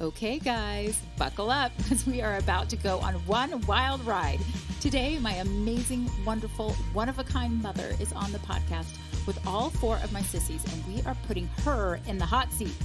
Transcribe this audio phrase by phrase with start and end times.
[0.00, 4.38] Okay, guys, buckle up because we are about to go on one wild ride.
[4.80, 9.70] Today, my amazing, wonderful, one of a kind mother is on the podcast with all
[9.70, 12.76] four of my sissies, and we are putting her in the hot seat.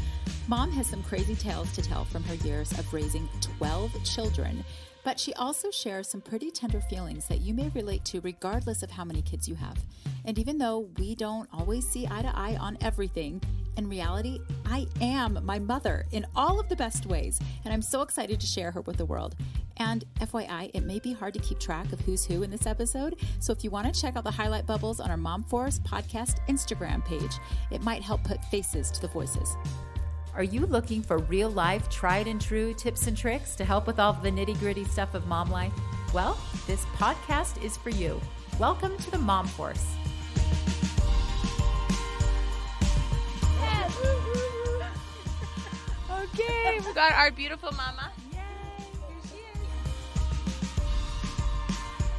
[0.47, 4.65] Mom has some crazy tales to tell from her years of raising 12 children,
[5.03, 8.89] but she also shares some pretty tender feelings that you may relate to regardless of
[8.89, 9.77] how many kids you have.
[10.25, 13.41] And even though we don't always see eye to eye on everything,
[13.75, 18.01] in reality, I am my mother in all of the best ways, and I'm so
[18.01, 19.35] excited to share her with the world.
[19.77, 23.19] And FYI, it may be hard to keep track of who's who in this episode,
[23.39, 26.37] so if you want to check out the highlight bubbles on our Mom Force podcast
[26.47, 27.39] Instagram page,
[27.71, 29.57] it might help put faces to the voices.
[30.35, 33.99] Are you looking for real life, tried and true tips and tricks to help with
[33.99, 35.73] all the nitty gritty stuff of mom life?
[36.13, 38.21] Well, this podcast is for you.
[38.59, 39.95] Welcome to the Mom Force.
[46.09, 48.11] Okay, we got our beautiful mama.
[48.31, 48.37] Yay!
[48.37, 49.57] Here she is.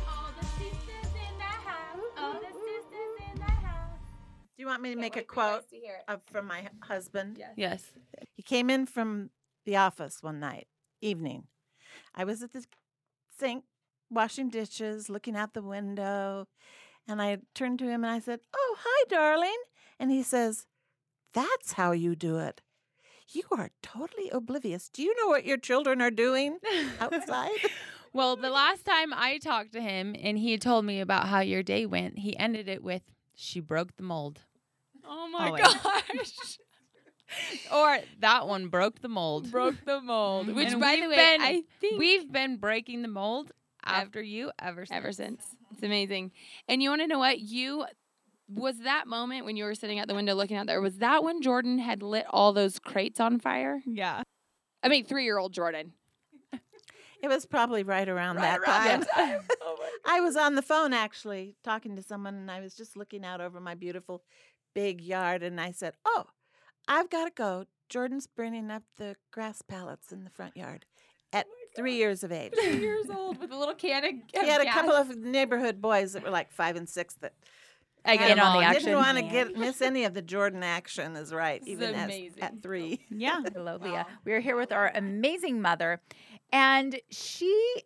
[0.09, 1.99] All the sisters in the house.
[2.19, 3.99] All the sisters in the house.
[4.57, 5.95] Do you want me to Can't make a wait for you guys quote to hear
[5.97, 6.05] it.
[6.13, 7.37] of, from my husband?
[7.39, 7.53] Yes.
[7.57, 7.85] Yes.
[8.35, 9.31] He came in from
[9.65, 10.67] the office one night,
[11.01, 11.45] evening.
[12.15, 12.65] I was at the
[13.39, 13.65] sink
[14.11, 16.47] washing dishes, looking out the window,
[17.09, 19.57] and I turned to him and I said, Oh, hi, darling.
[19.99, 20.67] And he says,
[21.33, 22.61] That's how you do it.
[23.33, 24.89] You are totally oblivious.
[24.91, 26.59] Do you know what your children are doing
[27.01, 27.51] outside?
[28.13, 31.63] Well, the last time I talked to him and he told me about how your
[31.63, 33.03] day went, he ended it with,
[33.35, 34.41] She broke the mold.
[35.07, 35.83] Oh my my gosh.
[35.83, 36.59] gosh.
[37.75, 39.51] Or that one broke the mold.
[39.51, 40.55] Broke the mold.
[40.55, 43.51] Which, And by the way, been- I think We've been breaking the mold
[43.85, 44.97] after you ever since.
[44.97, 45.54] ever since.
[45.75, 46.33] It's amazing.
[46.69, 47.41] And you want to know what?
[47.41, 47.85] You
[48.49, 51.23] was that moment when you were sitting at the window looking out there, was that
[51.25, 53.81] when Jordan had lit all those crates on fire?
[53.87, 54.23] Yeah.
[54.83, 55.93] I mean, three year old Jordan.
[57.23, 59.01] it was probably right around Right that around time.
[59.01, 59.41] that time.
[59.63, 63.25] Oh I was on the phone actually talking to someone, and I was just looking
[63.25, 64.23] out over my beautiful
[64.75, 66.25] big yard, and I said, "Oh,
[66.87, 67.65] I've got to go.
[67.89, 70.85] Jordan's burning up the grass pallets in the front yard
[71.33, 74.61] at three years of age." Three years old with a little can of He had
[74.61, 77.35] a couple of neighborhood boys that were like five and six that
[78.05, 78.85] I get on the action.
[78.85, 81.17] Didn't want to get miss any of the Jordan action.
[81.17, 82.43] Is right, This is even as, amazing.
[82.43, 83.01] at three.
[83.11, 84.07] Yeah, hello, Leah.
[84.25, 86.01] We're here with our amazing mother,
[86.53, 87.83] and she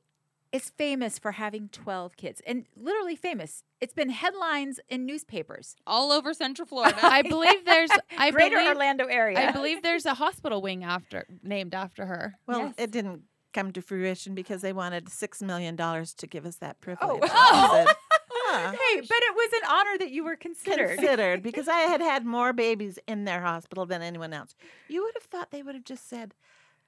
[0.50, 3.62] is famous for having 12 kids and literally famous.
[3.82, 5.76] It's been headlines in newspapers.
[5.86, 6.96] all over Central Florida.
[7.02, 9.50] I believe there's I Greater believe, Orlando area.
[9.50, 12.38] I believe there's a hospital wing after named after her.
[12.46, 12.74] Well, Yes.
[12.78, 16.76] it didn't come to fruition because they wanted six million dollars to give us that
[16.80, 17.22] oh, privilege.
[17.32, 17.84] Oh.
[17.86, 17.96] Said,
[18.30, 20.96] "Huh." Hey, but it was an honor that you were considered.
[20.98, 24.54] considered because I had had more babies in their hospital than anyone else.
[24.88, 26.34] You would have thought they would have just said,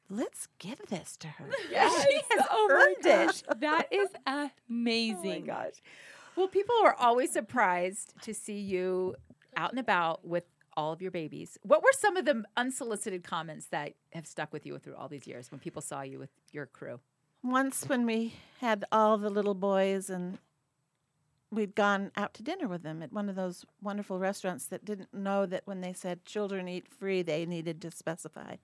[0.08, 2.04] "Let's give this to her." Yes.
[2.08, 3.26] She has Oh earned it.
[3.26, 5.44] gosh, That is oh amazing.
[5.46, 5.74] gosh.
[6.36, 9.14] Well, people are always surprised to see you
[9.56, 10.44] out and about with
[10.80, 11.58] all of your babies.
[11.62, 15.26] What were some of the unsolicited comments that have stuck with you through all these
[15.26, 17.00] years when people saw you with your crew?
[17.42, 20.38] Once, when we had all the little boys and
[21.50, 25.12] we'd gone out to dinner with them at one of those wonderful restaurants that didn't
[25.12, 28.56] know that when they said children eat free, they needed to specify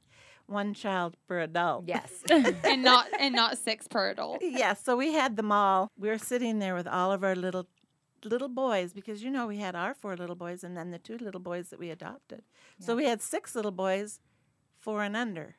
[0.47, 1.85] one child per adult.
[1.87, 2.11] Yes.
[2.31, 4.39] and not and not six per adult.
[4.43, 5.91] yeah, so we had them all.
[5.99, 7.67] We were sitting there with all of our little
[8.25, 11.19] little boys because you know we had our four little boys and then the two
[11.19, 12.43] little boys that we adopted.
[12.81, 14.21] So we had six little boys,
[14.79, 15.57] four and under.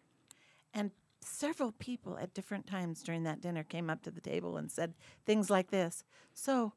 [0.74, 0.92] And
[1.22, 4.94] several people at different times during that dinner came up to the table and said
[5.26, 6.04] things like this.
[6.34, 6.74] So,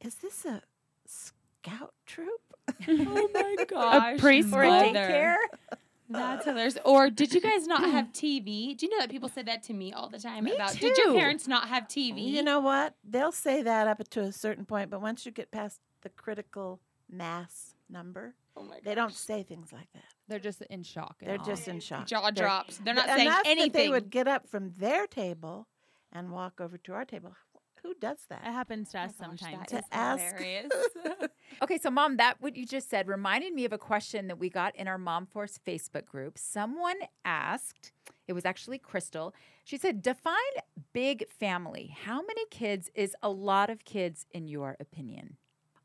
[0.00, 0.62] is this a
[1.06, 2.40] scout troop?
[2.88, 4.18] Oh my gosh.
[4.18, 4.52] preschool.
[4.54, 4.92] or a mother.
[4.92, 5.36] daycare?
[6.08, 6.78] That's hilarious.
[6.84, 8.76] Or did you guys not have TV?
[8.76, 10.96] Do you know that people say that to me all the time Me about did
[10.96, 12.28] your parents not have TV?
[12.30, 12.94] You know what?
[13.04, 16.80] They'll say that up to a certain point, but once you get past the critical
[17.10, 20.04] mass number, oh my they don't say things like that.
[20.28, 21.16] They're just in shock.
[21.20, 21.44] They're awe.
[21.44, 22.06] just in shock.
[22.06, 22.78] jaw They're- drops.
[22.78, 23.72] They're not saying anything.
[23.72, 25.66] That they would get up from their table
[26.12, 27.34] and walk over to our table.
[27.82, 28.40] Who does that?
[28.40, 28.52] It that?
[28.52, 29.58] happens to Oh us my gosh, sometimes.
[29.60, 31.30] that To is ask.
[31.62, 34.50] Okay, so mom, that what you just said reminded me of a question that we
[34.50, 36.36] got in our Mom Force Facebook group.
[36.36, 37.92] Someone asked,
[38.26, 39.32] it was actually Crystal.
[39.64, 40.34] She said, "Define
[40.92, 41.94] big family.
[42.04, 45.36] How many kids is a lot of kids in your opinion?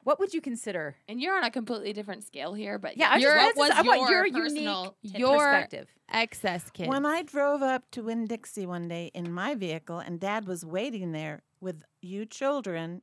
[0.03, 3.19] What would you consider?" and you're on a completely different scale here, but Yeah, I
[3.19, 5.87] just- your, this was I want your your personal unique tip- your- Perspective.
[6.11, 6.89] Excess kids.
[6.89, 10.65] When I drove up to Winn Dixie one day in my vehicle and dad was
[10.65, 13.01] waiting there with you children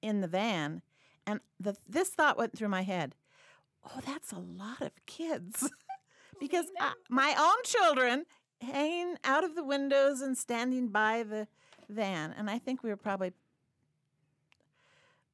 [0.00, 0.82] in the van,
[1.26, 3.14] and the, this thought went through my head
[3.86, 5.68] oh, that's a lot of kids.
[6.40, 8.24] because I, my own children
[8.60, 11.46] hanging out of the windows and standing by the
[11.88, 12.34] van.
[12.36, 13.32] And I think we were probably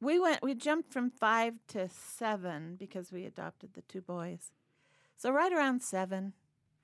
[0.01, 4.51] we went we jumped from five to seven because we adopted the two boys.
[5.17, 6.33] So right around seven.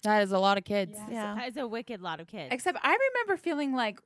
[0.05, 0.96] That is a lot of kids.
[1.11, 1.35] Yeah.
[1.35, 2.50] That is a wicked lot of kids.
[2.52, 4.00] Except I remember feeling like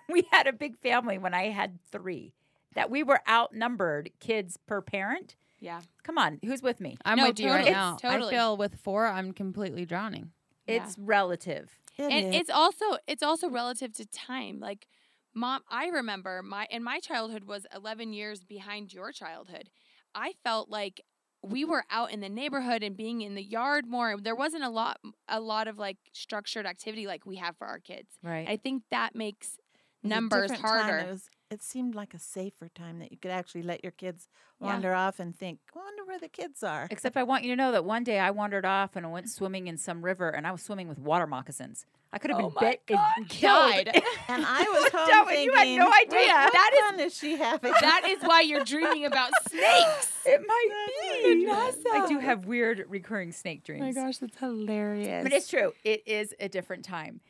[0.08, 2.32] we had a big family when I had three.
[2.74, 5.34] That we were outnumbered kids per parent.
[5.58, 5.80] Yeah.
[6.04, 6.96] Come on, who's with me?
[7.04, 7.72] I'm No, with you right totally.
[7.72, 7.96] now.
[7.96, 8.28] Totally.
[8.28, 10.30] I feel with four, I'm completely drowning.
[10.66, 10.84] Yeah.
[10.84, 11.70] It's relative.
[11.98, 12.40] It and is.
[12.42, 14.60] it's also it's also relative to time.
[14.60, 14.86] Like
[15.34, 19.68] mom, I remember my and my childhood was 11 years behind your childhood.
[20.14, 21.02] I felt like
[21.42, 24.16] we were out in the neighborhood and being in the yard more.
[24.20, 24.98] There wasn't a lot
[25.28, 28.08] a lot of like structured activity like we have for our kids.
[28.22, 28.48] Right.
[28.48, 29.69] I think that makes It was a
[30.02, 30.98] numbers harder.
[30.98, 34.28] It, was, it seemed like a safer time that you could actually let your kids
[34.60, 34.68] Yeah.
[34.68, 36.86] wander off and think, I wonder where the kids are.
[36.90, 39.28] Except I want you to know that one day I wandered off and I went
[39.28, 41.86] swimming in some river and I was swimming with water moccasins.
[42.12, 43.84] I could have Oh been bit and God.
[43.84, 44.02] Died.
[44.28, 46.28] And I was home thinking, you had no idea.
[46.28, 47.72] That is- fun is she having?
[47.72, 50.12] that is why you're dreaming about snakes.
[50.24, 50.68] It might
[51.02, 51.46] be.
[51.92, 53.96] I do have weird recurring snake oh dreams.
[53.96, 54.18] Oh dreams.
[54.20, 55.22] that's hilarious.
[55.24, 55.72] But it's true.
[55.84, 57.20] It is a different time.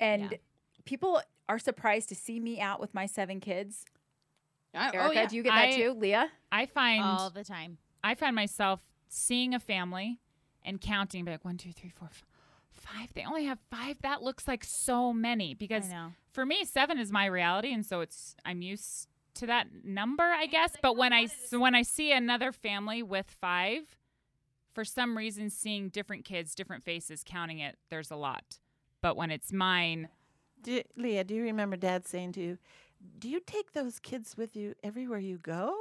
[0.00, 0.38] And Yeah.
[0.84, 3.84] people are surprised to see me out with my seven kids.
[4.74, 5.26] I- oh, Erika, oh yeah.
[5.26, 5.92] do you get that I- too?
[5.92, 6.30] Leah?
[6.52, 7.78] I find all the time.
[8.04, 10.20] I find myself seeing a family
[10.64, 12.10] and counting, like one, two, three, four,
[12.72, 13.12] five.
[13.14, 13.96] They only have five.
[14.02, 15.88] That looks like so many because
[16.32, 20.46] for me, seven is my reality, and so it's I'm used to that number, I
[20.46, 20.76] guess.
[20.82, 23.96] But when I s- when I see another family with five,
[24.72, 28.58] for some reason, seeing different kids, different faces, counting it, there's a lot.
[29.00, 30.08] But when it's mine,
[30.62, 32.58] Do, Leah, do you remember Dad saying to you,
[33.18, 35.74] "Do you take those kids with you everywhere you go?"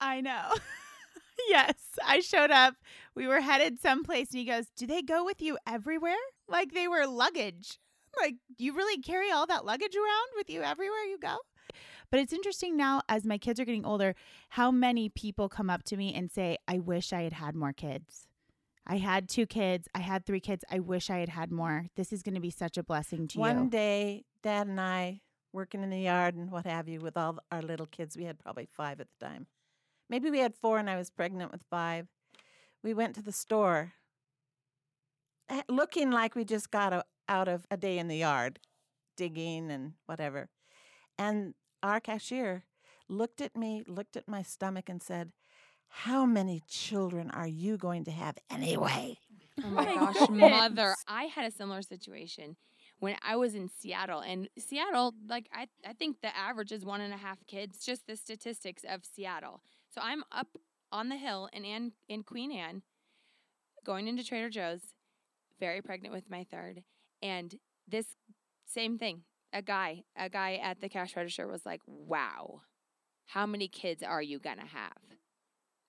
[0.00, 0.52] I know.
[1.48, 1.74] yes,
[2.04, 2.74] I showed up.
[3.14, 6.16] We were headed someplace, and he goes, "Do they go with you everywhere?
[6.48, 7.78] Like they were luggage?
[8.20, 11.36] Like you really carry all that luggage around with you everywhere you go?"
[12.10, 14.14] But it's interesting now, as my kids are getting older,
[14.50, 17.72] how many people come up to me and say, "I wish I had had more
[17.72, 18.26] kids."
[18.86, 19.88] I had two kids.
[19.94, 20.64] I had three kids.
[20.70, 21.86] I wish I had had more.
[21.96, 23.60] This is going to be such a blessing to One you.
[23.62, 25.22] One day, Dad and I
[25.52, 28.16] working in the yard and what have you with all our little kids.
[28.16, 29.46] We had probably five at the time.
[30.08, 32.06] Maybe we had four, and I was pregnant with five.
[32.82, 33.94] We went to the store,
[35.48, 38.60] eh, looking like we just got o- out of a day in the yard,
[39.16, 40.48] digging and whatever.
[41.18, 42.64] And our cashier
[43.08, 45.32] looked at me, looked at my stomach, and said,
[45.88, 49.18] "How many children are you going to have anyway?"
[49.64, 50.94] Oh my gosh, mother.
[51.08, 52.56] I had a similar situation
[52.98, 54.20] when I was in Seattle.
[54.20, 58.06] And Seattle, like, I, I think the average is one and a half kids, just
[58.06, 59.62] the statistics of Seattle.
[59.88, 60.48] So I'm up
[60.92, 62.82] on the hill in, Ann, in Queen Anne,
[63.84, 64.94] going into Trader Joe's,
[65.58, 66.82] very pregnant with my third.
[67.22, 67.54] And
[67.88, 68.16] this
[68.66, 69.22] same thing,
[69.52, 72.62] a guy, a guy at the cash register was like, wow,
[73.26, 74.92] how many kids are you going to have?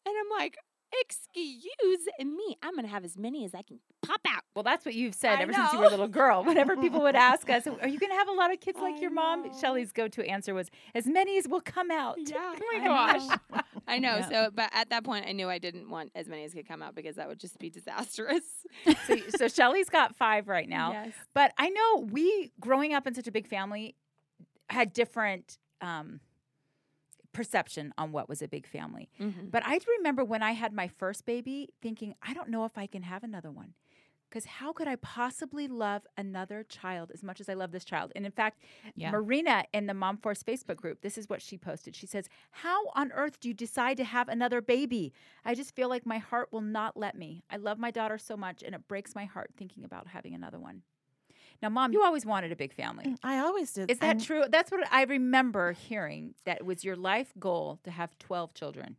[0.07, 0.57] And I'm like,
[1.01, 4.43] excuse me, I'm going to have as many as I can pop out.
[4.55, 6.43] Well, that's what you've said I ever since you were a little girl.
[6.45, 8.95] Whenever people would ask us, "Are you going to have a lot of kids like
[8.95, 9.59] I your mom?" know.
[9.59, 12.37] Shelly's go-to answer was, "As many as will come out." Yeah.
[12.59, 13.27] Oh my gosh.
[13.27, 13.61] know.
[13.87, 14.17] I know.
[14.17, 14.29] Yeah.
[14.29, 16.81] So, but at that point, I knew I didn't want as many as could come
[16.81, 18.43] out because that would just be disastrous.
[19.05, 20.91] so, so Shelly's got five right now.
[20.91, 21.13] Yes.
[21.33, 23.95] But I know we, growing up in such a big family,
[24.69, 26.19] had different um,
[27.37, 29.09] perception on what was a big family.
[29.19, 29.51] Mhm.
[29.51, 32.87] But I remember when I had my first baby thinking, I don't know if I
[32.87, 33.73] can have another one.
[34.29, 38.11] Because how could I possibly love another child as much as I love this child?
[38.15, 38.59] And in fact,
[38.95, 39.11] Yeah.
[39.11, 41.95] Marina in the Mom Force Facebook group, this is what she posted.
[41.95, 45.13] She says, How on earth do you decide to have another baby?
[45.45, 47.43] I just feel like my heart will not let me.
[47.49, 50.59] I love my daughter so much, and it breaks my heart thinking about having another
[50.59, 50.81] one.
[51.61, 53.05] Now, Mom, you always wanted a big family.
[53.05, 53.89] Mm, I always did.
[53.89, 54.43] Is that and true?
[54.49, 58.97] That's what I remember hearing that it was your life goal to have 12 children.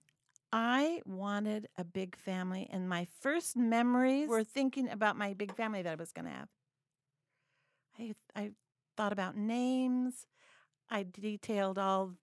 [0.52, 5.82] I wanted a big family, and my first memories were thinking about my big family
[5.82, 6.48] that I was going to have.
[7.98, 8.50] I I
[8.96, 10.26] thought about names.
[10.90, 12.14] I detailed all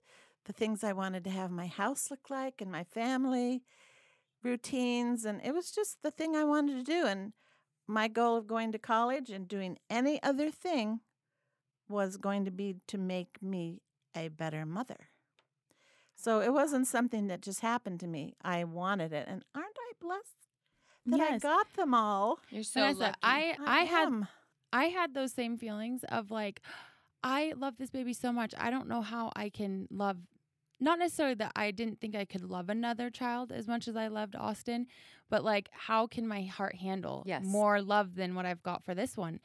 [0.46, 3.64] the things I wanted to have my house look like and my family
[4.44, 7.06] routines, and it was just the thing I wanted to do.
[7.06, 7.34] And
[7.88, 11.02] my goal of going to college and doing any other thing
[11.88, 13.82] was going to be to make me
[14.16, 15.10] a better mother.
[16.16, 16.54] So it ah.
[16.54, 18.36] wasn't something that just happened to me.
[18.42, 19.28] I wanted it.
[19.28, 20.48] And aren't I blessed
[21.06, 22.40] that I got them all?
[22.50, 23.18] You're so Vanessa, lucky.
[23.22, 24.28] I I had.
[24.74, 26.62] I had those same feelings of like,
[27.24, 28.54] I love this baby so much.
[28.58, 30.18] I don't know how I can love
[30.80, 34.08] not necessarily that I didn't think I could love another child as much as I
[34.08, 34.88] loved Austin,
[35.30, 37.44] but like how can my heart handle Yes.
[37.46, 39.40] more love than what I've got for this one?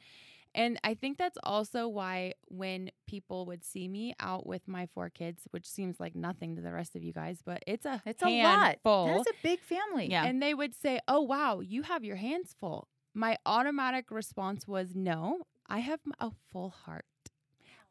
[0.53, 5.09] And I think that's also why when people would see me out with my four
[5.09, 8.21] kids, which seems like nothing to the rest of you guys, but it's a It's
[8.21, 8.59] a lot.
[8.65, 10.09] handful, That is a big family.
[10.11, 10.25] Yeah.
[10.25, 14.93] and they would say, "Oh wow, you have your hands full." My automatic response was,
[14.93, 17.05] "No, I have a full heart."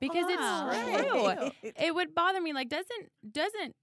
[0.00, 0.71] Because Wow.
[0.73, 1.73] it's oh, true.
[1.78, 3.75] It would bother me like doesn't doesn't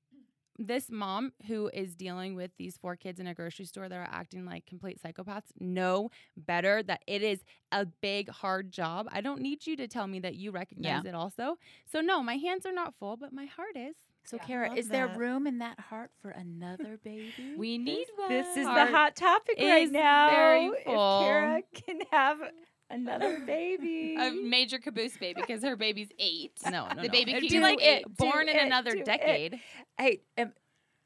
[0.60, 4.10] this mom who is dealing with these four kids in a grocery store that are
[4.12, 9.08] acting like complete psychopaths know better that it is a big hard job.
[9.12, 11.58] I don't need you to tell me that you recognize it also.
[11.92, 13.96] So no, my hands are not full, but my heart is.
[14.26, 14.44] So, Yeah.
[14.46, 17.32] Kara, Love is there room in that heart for another baby?
[17.58, 18.30] We need one.
[18.30, 20.30] This is the hot topic right now.
[20.30, 20.86] very If.
[20.86, 22.40] Kara can have
[22.90, 24.16] another baby.
[24.20, 26.54] a major caboose baby because her baby's eight.
[26.66, 27.10] No, no, the no.
[27.10, 29.06] baby Do could be like it, born do in another do it.
[29.06, 29.60] decade.
[29.98, 30.54] hey, am,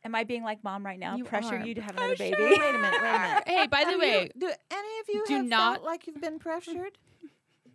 [0.03, 1.15] am I being like mom right now?
[1.15, 1.65] You Pressure are.
[1.65, 2.35] you to have another Pressure.
[2.37, 2.43] baby?
[2.59, 3.43] Wait a minute, wait a minute.
[3.47, 6.21] Hey, by the way, you, do any of you do have not- felt like you've
[6.21, 6.97] been pressured?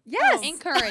[0.08, 0.38] Yes.
[0.40, 0.48] Oh.
[0.48, 0.86] encouraged.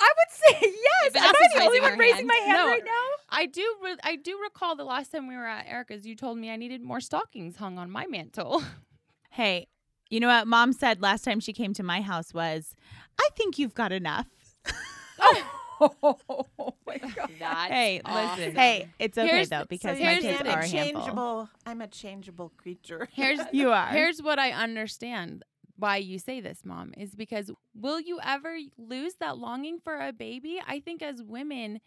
[0.00, 1.14] I would say yes.
[1.14, 2.26] Am I the only one raising hand.
[2.26, 2.66] my hand No.
[2.66, 3.06] right now?
[3.30, 3.62] I do.
[3.80, 6.56] Re- I do recall the last time we were at Erika's, you told me I
[6.56, 8.64] needed more stockings hung on my mantle.
[9.30, 9.68] Hey,
[10.14, 12.76] you know what mom said last time she came to my house was,
[13.20, 14.28] I think you've got enough.
[15.18, 15.42] Oh,
[16.02, 17.30] oh my god.
[17.40, 18.38] That's hey, awesome.
[18.38, 18.54] listen.
[18.54, 21.02] Hey, it's okay Here's- though so because my kids I'm are a a handful.
[21.02, 21.48] changeable.
[21.66, 23.08] I'm a changeable creature.
[23.12, 23.88] Here's You are.
[23.88, 25.42] here's what I understand
[25.76, 30.12] why you say this, mom, is because will you ever lose that longing for a
[30.12, 30.60] baby?
[30.64, 31.80] I think as women,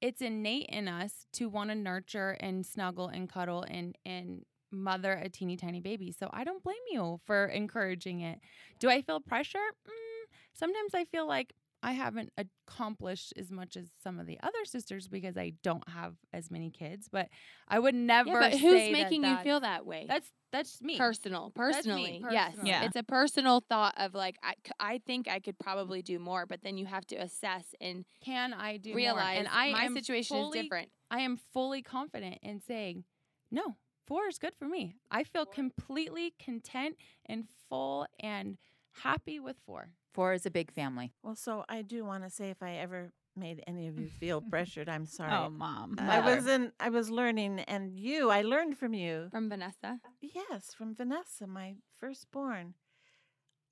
[0.00, 5.12] it's innate in us to want to nurture and snuggle and cuddle and and mother
[5.12, 6.12] a teeny tiny baby.
[6.12, 8.40] So I don't blame you for encouraging it.
[8.78, 9.58] Do I feel pressure?
[9.58, 14.64] Mm, sometimes I feel like I haven't accomplished as much as some of the other
[14.64, 17.08] sisters because I don't have as many kids.
[17.12, 17.28] But
[17.68, 18.30] I would never.
[18.30, 20.06] Yeah, but say who's that making you feel that way?
[20.08, 20.96] That's that's me.
[20.96, 21.52] personal.
[21.56, 22.54] That's me, Personally, yes.
[22.62, 22.84] Yeah.
[22.84, 24.36] It's a personal thought of like
[24.78, 28.54] I think I could probably do more, but then you have to assess and can
[28.54, 28.96] I do more?
[28.96, 30.90] realize And I my situation fully- is different.
[31.10, 33.04] I am fully confident in saying,
[33.50, 34.96] no, four is good for me.
[35.10, 36.96] I feel completely content
[37.26, 38.58] and full and
[39.02, 39.90] happy with four.
[40.12, 41.12] Four is a big family.
[41.22, 44.40] Well, so I do want to say if I ever made any of you feel
[44.50, 45.32] pressured, I'm oh, sorry.
[45.32, 45.96] Oh, mom.
[45.98, 46.36] Uh, I Mother.
[46.36, 46.72] was in.
[46.78, 48.30] I was learning, and you.
[48.30, 49.28] I learned from you.
[49.30, 52.74] From Vanessa, Yes, from Vanessa, my firstborn.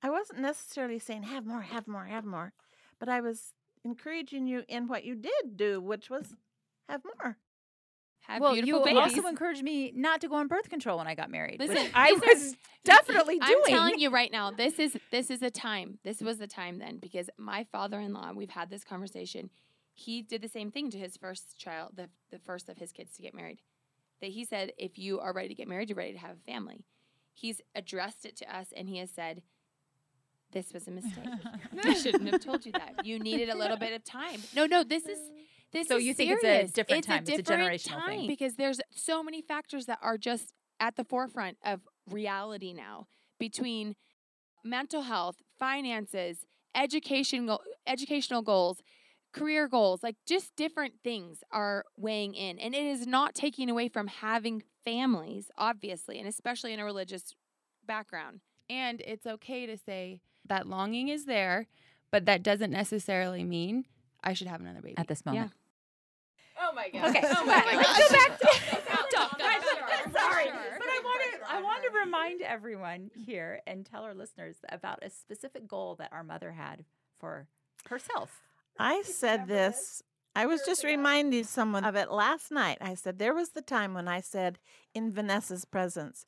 [0.01, 2.51] I wasn't necessarily saying have more, have more, have more,
[2.99, 3.53] but I was
[3.85, 6.35] encouraging you in what you did do, which was
[6.89, 7.37] have more.
[8.27, 9.17] Have well, beautiful you babies.
[9.17, 11.59] also encouraged me not to go on birth control when I got married.
[11.59, 13.61] which Listen, I these are- was definitely doing.
[13.67, 15.99] I'm telling you right now, this is this is a time.
[16.03, 19.49] This was the time then because my father-in-law, we've had this conversation.
[19.93, 23.15] He did the same thing to his first child, the the first of his kids
[23.15, 23.59] to get married.
[24.21, 26.51] That he said, if you are ready to get married, you're ready to have a
[26.51, 26.85] family.
[27.33, 29.41] He's addressed it to us and he has said,
[30.51, 31.25] This was a mistake.
[31.83, 33.05] I shouldn't have told you that.
[33.05, 34.41] You needed a little bit of time.
[34.55, 35.17] No, no, this is
[35.73, 36.71] this So is you think it's a serious.
[36.71, 37.23] different time.
[37.27, 38.27] It's a different generational thing.
[38.27, 43.07] because there's so many factors that are just at the forefront of reality now
[43.39, 43.95] between
[44.63, 48.81] mental health, finances, educational educational goals,
[49.33, 52.59] career goals, like just different things are weighing in.
[52.59, 57.35] And it is not taking away from having families, obviously, and especially in a religious
[57.85, 58.41] background.
[58.69, 61.67] And it's okay to say that longing is there,
[62.11, 63.85] but that doesn't necessarily mean
[64.23, 64.97] I should have another baby.
[64.97, 65.51] at this moment.
[66.73, 67.09] Oh my god.
[67.15, 68.47] Okay, Oh but my let's go back to.
[69.15, 71.51] Talk, I'm sorry, but I want to.
[71.53, 76.11] I want to remind everyone here and tell our listeners about a specific goal that
[76.11, 76.83] our mother had
[77.19, 77.47] for
[77.87, 78.41] herself.
[78.79, 80.01] I said this.
[80.35, 82.79] I was just reminding someone of it last night.
[82.81, 84.57] I said there was the time when I said
[84.95, 86.25] in Vanessa's presence,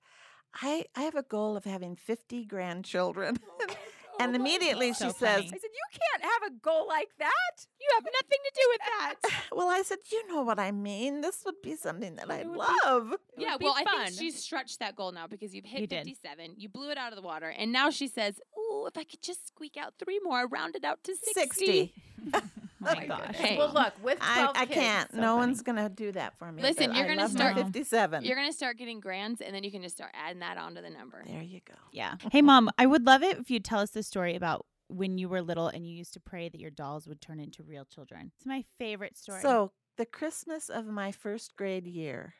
[0.61, 3.37] I, I have a goal of having 50 grandchildren.
[4.19, 5.48] and oh immediately So she says, funny.
[5.48, 8.81] I said, "You can't have a goal like that." You have nothing to do with
[9.00, 9.15] that.
[9.55, 11.22] Well, I said, you know what I mean.
[11.22, 13.13] This would be something that I'd would be- love.
[13.38, 15.88] yeah, would be well, I think she's stretched that goal now because you've hit You
[15.88, 16.05] did.
[16.05, 16.55] 57.
[16.57, 17.48] You blew it out of the water.
[17.57, 20.75] And now she says, Ooh, if I could just squeak out three more, I round
[20.75, 21.34] it out to 60.
[21.39, 21.93] 60.
[22.88, 23.36] Oh my gosh.
[23.36, 23.58] Hey.
[23.58, 25.12] Well, look, with I, 12 I kids, can't.
[25.12, 25.38] so no funny.
[25.39, 26.62] one's going to do that for me.
[26.62, 28.24] Listen, you're gonna love my start- 57.
[28.24, 30.82] You're going to start getting grands, and then you can just start adding that onto
[30.82, 31.24] the number.
[31.27, 31.75] there you go.
[31.92, 32.15] Yeah.
[32.32, 35.27] Hey, mom, I would love it if you'd tell us the story about when you
[35.27, 38.32] were little and you used to pray that your dolls would turn into real children.
[38.38, 39.42] It's my favorite story.
[39.42, 42.36] So, the Christmas of my first grade year,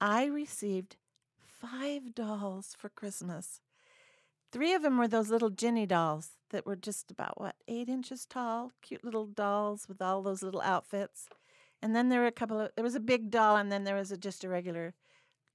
[0.00, 0.96] I received
[1.40, 3.60] five dolls for Christmas.
[4.52, 8.24] Three of them were those little Ginny dolls that were just about, what, eight inches
[8.24, 8.72] tall?
[8.82, 11.28] Cute little dolls with all those little outfits.
[11.82, 13.96] And then there were a couple of there was a big doll and then there
[13.96, 14.94] was a, just a regular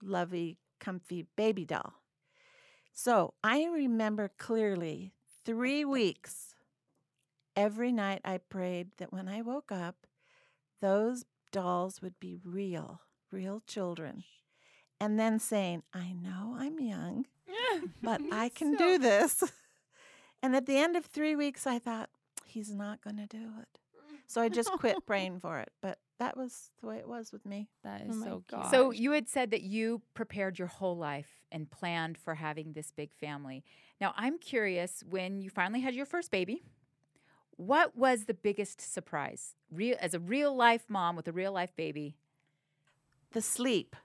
[0.04, 1.94] lovey comfy baby doll.
[2.94, 5.14] So, I remember clearly
[5.46, 6.56] 3 weeks
[7.56, 10.06] every night I prayed that when I woke up
[10.82, 14.24] those dolls would be real, real children.
[15.00, 17.26] And then saying, I know I'm young,
[18.02, 19.44] but I can do this.
[20.44, 22.10] And at the end of three weeks, I thought,
[22.48, 23.80] he's not going to do it.
[24.26, 25.70] So I just quit praying for it.
[25.82, 27.70] But that was the way it was with me.
[27.84, 28.72] That is Oh so cute.
[28.72, 32.92] So you had said that you prepared your whole life and planned for having this
[32.92, 33.64] big family.
[34.00, 36.64] Now I'm curious when you finally had your first baby,
[37.58, 39.56] what was the biggest surprise?
[39.72, 42.16] Real as a real life mom with a real life baby.
[43.34, 43.96] The sleep,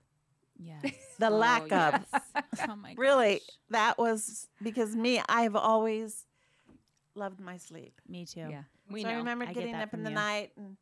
[0.59, 0.93] Yes.
[1.19, 2.05] the Oh, lack of.
[2.13, 2.23] yes.
[2.69, 2.99] oh my gosh.
[2.99, 6.25] Really, that was because me, I've always
[7.15, 8.01] loved my sleep.
[8.09, 8.47] Me too.
[8.51, 8.63] Yeah.
[8.91, 9.15] we so know.
[9.15, 10.15] I remember I get getting that up in the you.
[10.17, 10.77] night and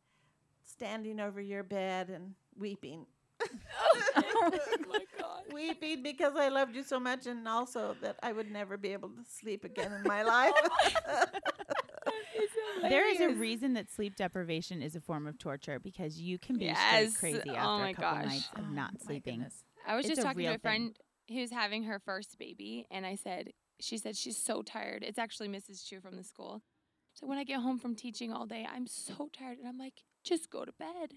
[0.64, 3.06] standing over your bed and weeping.
[4.16, 4.50] oh
[4.88, 5.42] my god.
[5.52, 9.08] weeping because I loved you so much and also that I would never be able
[9.10, 10.54] to sleep again in my life.
[12.88, 16.58] There is a reason that sleep deprivation is a form of torture because you can
[16.58, 16.76] be Yes.
[17.14, 18.26] straight crazy Oh after my a couple gosh.
[18.26, 19.34] nights of Oh not my sleeping.
[19.36, 19.64] goodness.
[19.86, 20.60] I was It's just a talking to real a thing.
[20.62, 25.02] friend who's having her first baby, and I said, she said she's so tired.
[25.02, 25.86] It's actually Mrs.
[25.86, 26.62] Chu from the school.
[27.14, 30.02] So when I get home from teaching all day, I'm so tired, and I'm like,
[30.24, 31.14] just go to bed,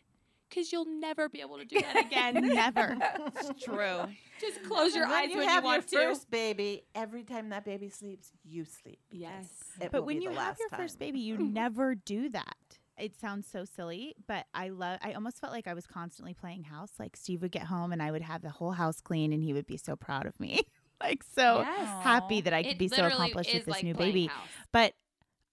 [0.50, 2.48] because you'll never be able to do that again.
[2.48, 2.98] Never.
[3.36, 4.02] It's true.
[4.40, 6.08] just close your And when eyes you when have you want your to.
[6.10, 9.00] first baby, every time that baby sleeps, you sleep.
[9.12, 9.48] Yes.
[9.92, 10.80] But when you the have your time.
[10.80, 11.54] first baby, you mm-hmm.
[11.54, 12.56] never do that.
[12.98, 16.64] It sounds so silly, but I love I almost felt like I was constantly playing
[16.64, 16.92] house.
[16.98, 19.54] Like Steve would get home and I would have the whole house clean and he
[19.54, 20.62] would be so proud of me.
[21.02, 22.04] like so Yes.
[22.04, 24.26] happy that I could It be so accomplished with this like new baby.
[24.28, 24.48] house.
[24.72, 24.94] But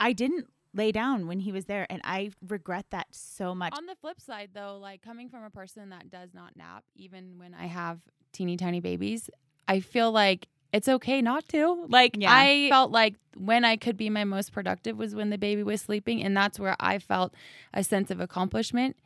[0.01, 3.73] I didn't lay down when he was there and I regret that so much.
[3.77, 7.39] On the flip side, though, like coming from a person that does not nap, even
[7.39, 8.01] when I have
[8.33, 9.31] teeny tiny babies,
[9.69, 11.87] I feel like it's okay not to.
[11.89, 12.33] Like, Yeah.
[12.33, 15.81] I felt like when I could be my most productive was when the baby was
[15.81, 16.21] sleeping.
[16.25, 17.33] And that's where I felt
[17.73, 18.97] a sense of accomplishment.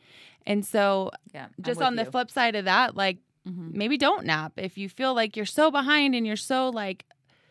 [0.47, 1.49] And so, Yeah.
[1.61, 2.11] Just on the you.
[2.11, 3.75] flip side of that, like, Mhm.
[3.75, 4.55] maybe don't nap.
[4.57, 7.05] If you feel like you're so behind and you're so like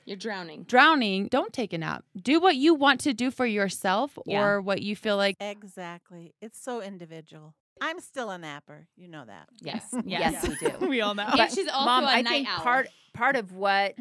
[0.08, 0.64] You're drowning.
[0.64, 2.06] drowning, don't take a nap.
[2.20, 4.42] Do what you want to do for yourself Yeah.
[4.42, 5.36] or what you feel like.
[5.40, 6.34] Exactly.
[6.42, 7.54] It's so individual.
[7.82, 8.88] I'm still a napper.
[8.96, 9.50] You know that.
[9.62, 9.94] Yes.
[10.06, 10.34] Yes.
[10.44, 10.88] Yes, we do.
[10.90, 11.28] we all know.
[11.28, 12.60] And she's also Mom, a I night think owl.
[12.62, 13.96] part part of what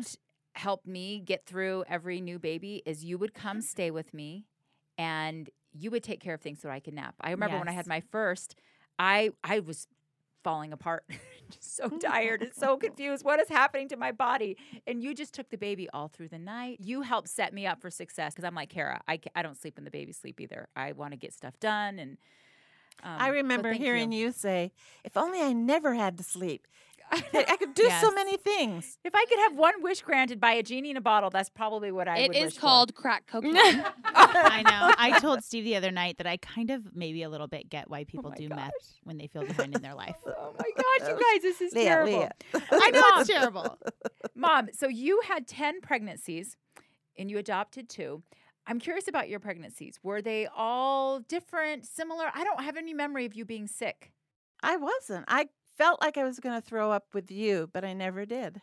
[0.54, 4.46] helped me get through every new baby is you would come stay with me
[4.96, 7.16] and you would take care of things so I could nap.
[7.20, 8.54] I remember when I had my first,
[8.98, 9.88] I I was
[10.46, 11.02] falling apart.
[11.50, 13.24] just so tired and so confused.
[13.24, 14.56] What is happening to my body?
[14.86, 16.78] And you just took the baby all through the night.
[16.80, 19.76] You helped set me up for success because I'm like, Kara, I, I don't sleep
[19.76, 20.68] when the baby sleep either.
[20.76, 21.98] I want to get stuff done.
[21.98, 22.16] And
[23.02, 24.30] um, I remember thank hearing you.
[24.30, 24.70] say,
[25.02, 26.68] if only I never had to sleep.
[27.10, 28.98] I I could do so many things.
[29.04, 31.92] If I could have one wish granted by a genie in a bottle, that's probably
[31.92, 32.60] what I It would is wish for.
[32.60, 33.54] called crack cocaine.
[33.56, 34.94] I know.
[34.98, 37.88] I told Steve the other night that I kind of maybe a little bit get
[37.88, 38.56] why oh people my do gosh.
[38.58, 40.16] meth when they feel behind in their life.
[40.26, 42.12] Oh my gosh, you guys, this is Leah, terrible.
[42.18, 42.32] Leah.
[42.72, 43.78] I know it's terrible.
[44.34, 46.56] Mom, so you had 10 pregnancies
[47.18, 48.22] and you adopted two.
[48.66, 50.00] I'm curious about your pregnancies.
[50.02, 52.30] Were they all different, similar?
[52.34, 54.12] I don't have any memory of you being sick.
[54.60, 55.24] I wasn't.
[55.28, 58.60] I felt like I was going to throw up with you, but I never did.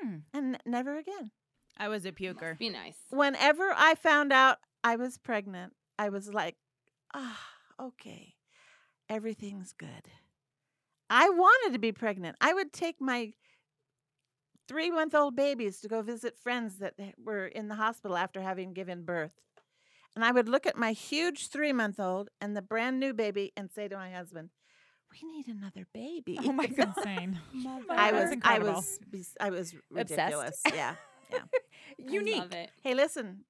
[0.00, 0.16] Hmm.
[0.32, 1.30] And never again.
[1.78, 2.58] I was a puker.
[2.58, 2.96] Be nice.
[3.10, 6.56] Whenever I found out I was pregnant, I was like,
[7.14, 7.40] ah,
[7.80, 8.34] okay,
[9.08, 10.10] everything's good.
[11.08, 12.36] I wanted to be pregnant.
[12.40, 13.32] I would take my
[14.66, 18.72] three month old babies to go visit friends that were in the hospital after having
[18.72, 19.32] given birth.
[20.14, 23.52] And I would look at my huge three month old and the brand new baby
[23.56, 24.50] and say to my husband,
[25.12, 26.38] we need another baby.
[26.42, 26.94] Oh my God.
[26.98, 27.40] Insane.
[27.90, 28.98] I was, I was,
[29.40, 30.10] I was Obsessed.
[30.10, 30.62] ridiculous.
[30.74, 30.94] Yeah.
[31.98, 32.36] Unique.
[32.36, 32.70] I love it.
[32.82, 33.44] Hey, listen.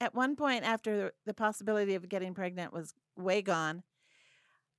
[0.00, 3.82] At one point, after the possibility of getting pregnant was way gone,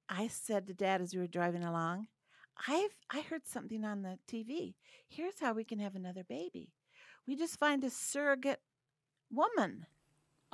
[0.10, 2.08] I said to Dad as we were driving along,
[2.68, 4.76] "I've I heard something on the TV.
[5.08, 6.74] Here's how we can have another baby.
[7.26, 8.60] We just find a surrogate
[9.32, 9.86] woman."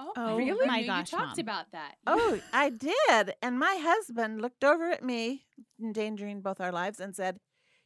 [0.02, 1.40] Oh, Oh, I never my knew gosh, You talked Mom.
[1.40, 1.96] about that.
[2.08, 3.34] Oh, I did.
[3.42, 5.44] And my husband looked over at me,
[5.82, 7.40] endangering both our lives, and said,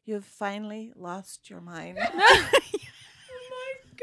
[0.06, 1.98] "You've finally lost your mind."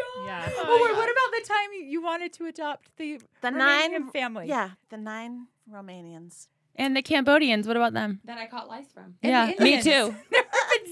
[0.02, 0.48] Oh yeah.
[0.56, 3.56] Oh, wait, what about the time you- you wanted to adopt the, The Romanian
[3.92, 4.46] nine family?
[4.48, 6.48] Yeah, the nine Romanians.
[6.76, 8.20] And the Cambodians, what about them?
[8.24, 9.16] That I caught lice from.
[9.22, 10.14] And yeah, me too.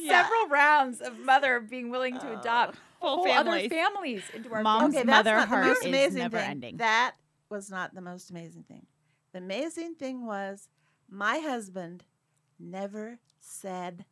[0.07, 3.51] There have been several rounds of mother being willing to adopt uh, Full whole other
[3.53, 3.71] families.
[3.71, 6.51] families into our Mom's okay, mother that's not heart the is amazing never thing.
[6.51, 6.77] ending.
[6.79, 7.13] That
[7.49, 8.87] was not the most amazing thing.
[9.33, 10.69] The amazing thing was
[11.09, 12.05] my husband
[12.59, 14.05] never said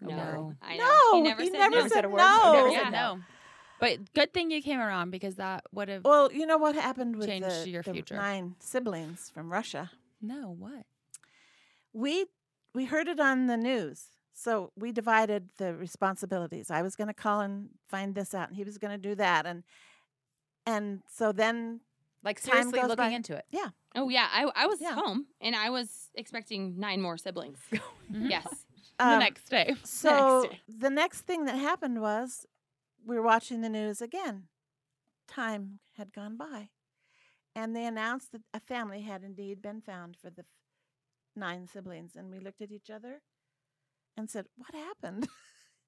[0.00, 0.84] No, I know.
[0.84, 1.14] no.
[1.14, 1.82] he never said never no.
[1.82, 2.18] said, said a word.
[2.18, 2.52] no.
[2.54, 3.20] Never yeah, said no.
[3.80, 6.04] But good thing you came around because that would have.
[6.04, 8.16] Well, you know what happened with Changed the, your the future.
[8.16, 9.90] nine siblings from Russia?
[10.20, 10.84] No, what?
[11.92, 12.26] We
[12.74, 14.06] we heard it on the news,
[14.40, 16.70] so we divided the responsibilities.
[16.70, 19.14] I was going to call and find this out, and he was going to do
[19.16, 19.64] that, and
[20.66, 21.80] and so then
[22.22, 23.16] Like Time seriously goes looking by.
[23.16, 23.44] into it.
[23.50, 23.70] Yeah.
[23.94, 24.94] Oh yeah, I I was Yeah.
[24.94, 27.58] home and I was expecting nine more siblings.
[28.12, 28.30] Mhm.
[28.30, 28.46] yes.
[28.98, 29.74] the um, next day.
[29.84, 30.60] So day.
[30.66, 32.46] the next thing that happened was
[33.06, 34.48] we were watching the news again.
[35.26, 36.70] Time had gone by.
[37.54, 40.46] And they announced that a family had indeed been found for the f-
[41.36, 42.16] nine siblings.
[42.16, 43.20] And we looked at each other
[44.18, 45.28] and said, What happened?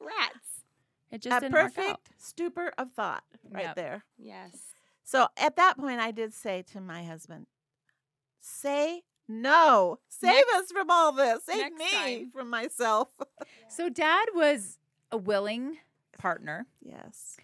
[0.00, 0.38] Rats.
[1.12, 1.74] It just a didn't work out.
[1.74, 3.74] perfect stupor of thought right Yep.
[3.76, 4.04] there.
[4.16, 4.56] Yes.
[5.02, 7.46] So at that point, I did say to my husband,
[8.40, 9.98] Say no.
[10.08, 11.44] Save Next- us from all this.
[11.44, 12.30] Save me time.
[12.32, 13.08] from myself.
[13.68, 14.78] So dad was
[15.12, 15.78] a willing
[16.18, 16.66] partner.
[16.80, 17.36] yes.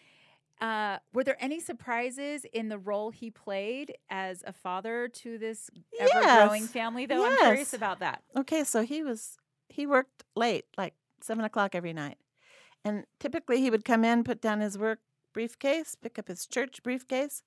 [0.60, 5.70] Uh, were there any surprises in the role he played as a father to this
[6.00, 6.70] ever-growing Yes.
[6.70, 7.04] family?
[7.06, 8.22] Though I'm curious about that.
[8.36, 9.36] Okay, so he was
[9.68, 12.18] he worked late, like seven o'clock every night,
[12.84, 15.00] and typically he would come in, put down his work
[15.32, 17.42] briefcase, pick up his church briefcase,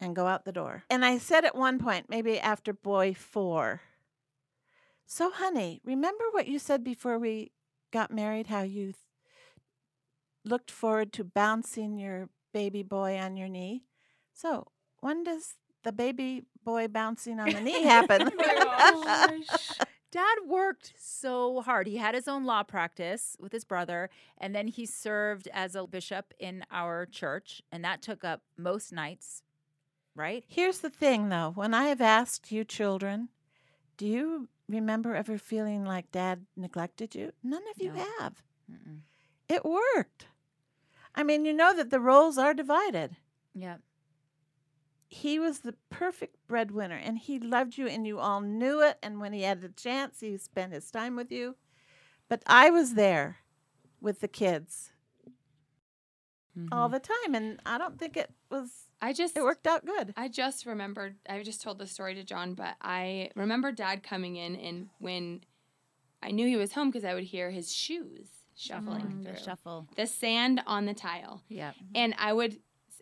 [0.00, 0.84] and go out the door.
[0.90, 3.82] And I said at one point, maybe after boy four,
[5.06, 7.52] so honey, remember what you said before we
[7.92, 8.48] got married?
[8.48, 8.96] How you th-
[10.44, 13.84] looked forward to bouncing your baby boy on your knee.
[14.32, 14.66] So
[15.00, 15.54] when does
[15.84, 18.30] the baby boy bouncing on the knee happen?
[18.38, 19.40] Oh
[20.10, 21.86] Dad worked so hard.
[21.86, 25.86] He had his own law practice with his brother, and then he served as a
[25.86, 29.42] bishop in our church, and that took up most nights,
[30.14, 30.44] right?
[30.48, 31.52] Here's the thing, though.
[31.54, 33.28] When I have asked you children,
[33.98, 37.32] do you remember ever feeling like dad neglected you?
[37.42, 38.04] None of you No.
[38.18, 38.42] have.
[38.70, 39.00] Mm-mm.
[39.48, 40.26] It worked.
[41.14, 43.16] I mean, you know that the roles are divided.
[43.54, 43.76] Yeah.
[45.10, 48.98] He was the perfect breadwinner and he loved you and you all knew it.
[49.02, 51.56] And when he had the chance, he spent his time with you.
[52.28, 53.38] But I was there
[54.02, 54.90] with the kids
[56.72, 57.34] all the time.
[57.34, 60.12] And I don't think it was, I just it worked out good.
[60.16, 61.16] I just remembered.
[61.28, 65.42] I just told the story to John, but I remember Dad coming in, and when
[66.22, 69.38] I knew he was home because I would hear his shoes shuffling Mm, through the
[69.40, 69.86] shuffle.
[69.94, 71.72] the sand on the tile, Yeah.
[71.94, 72.58] and I would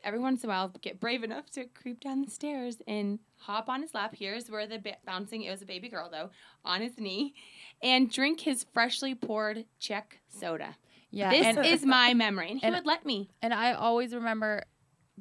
[0.06, 3.68] every once in a while get brave enough to creep down the stairs and hop
[3.68, 4.14] on his lap.
[4.18, 5.42] Here's where the ba- bouncing.
[5.42, 6.30] It was a baby girl though,
[6.64, 7.34] on his knee,
[7.82, 10.76] and drink his freshly poured Chek soda.
[11.10, 11.30] Yeah.
[11.30, 13.30] this and, is my memory, and he and- would let me.
[13.42, 14.64] and I always remember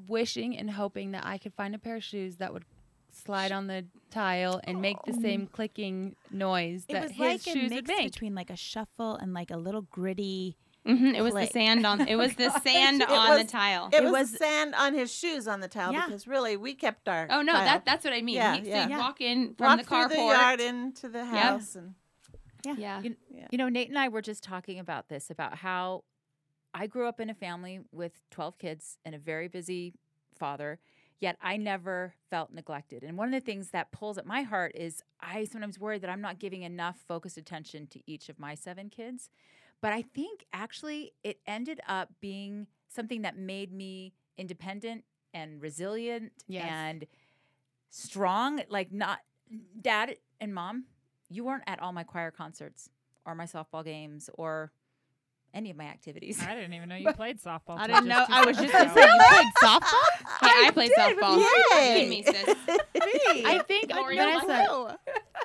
[0.08, 2.65] wishing and hoping that I could find a pair of shoes that would
[3.12, 7.39] slide on the tile and make the same clicking noise It that was his like
[7.48, 8.12] a shoes mix would make.
[8.12, 10.58] between like a shuffle and like a little gritty.
[10.86, 12.08] Hmm it was the sand on.
[12.08, 13.89] It was the gosh, sand it on was- the tile.
[13.91, 16.06] It, It was, was- the sand on his shoes on the tile Yeah.
[16.06, 17.28] because really we kept our.
[17.30, 17.65] Oh no, tile.
[17.65, 18.36] that that's what I mean.
[18.36, 18.84] Yeah, He- so yeah.
[18.84, 19.00] you'd Yeah.
[19.00, 20.32] walk in from Walk the through the carport.
[20.39, 21.95] yard into the house and
[22.78, 23.00] yeah.
[23.02, 23.15] You,
[23.52, 26.04] you know, Nate and I were just talking about this about how
[26.74, 29.93] I grew up in a family with 12 kids and a very busy
[30.38, 30.80] father,
[31.19, 33.04] yet I never felt neglected.
[33.04, 36.10] And one of the things that pulls at my heart is I sometimes worry that
[36.10, 39.30] I'm not giving enough focused attention to each of my seven kids.
[39.82, 46.32] But I think actually it ended up being something that made me independent and resilient
[46.48, 46.66] Yes.
[46.70, 47.06] and
[47.90, 48.62] strong.
[48.70, 49.20] Like, not
[49.82, 50.86] dad and mom,
[51.30, 52.90] you weren't at all my choir concerts
[53.26, 54.72] or my softball games or
[55.54, 56.42] any of my activities.
[56.42, 57.78] I didn't even know you played softball.
[57.78, 58.26] I didn't know.
[58.28, 60.10] I was just gonna say you played softball.
[60.42, 61.38] Hey, I, played did, softball.
[61.74, 62.00] yay.
[62.02, 62.56] Give me, sis.
[63.46, 64.98] I think Don't Vanessa,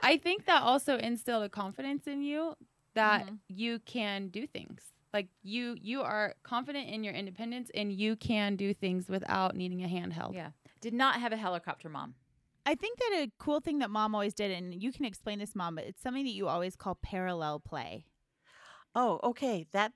[0.02, 2.54] I think that also instilled a confidence in you
[2.94, 3.34] that Mm-hmm.
[3.48, 4.82] you can do things.
[5.12, 9.82] Like you you are confident in your independence and you can do things without needing
[9.82, 10.34] a handheld.
[10.34, 10.50] yeah.
[10.80, 12.14] Did not have a helicopter mom.
[12.66, 15.54] I think that a cool thing that mom always did, and you can explain this,
[15.56, 18.04] mom, but it's something that you always call parallel play.
[18.94, 19.66] Oh, okay.
[19.72, 19.92] That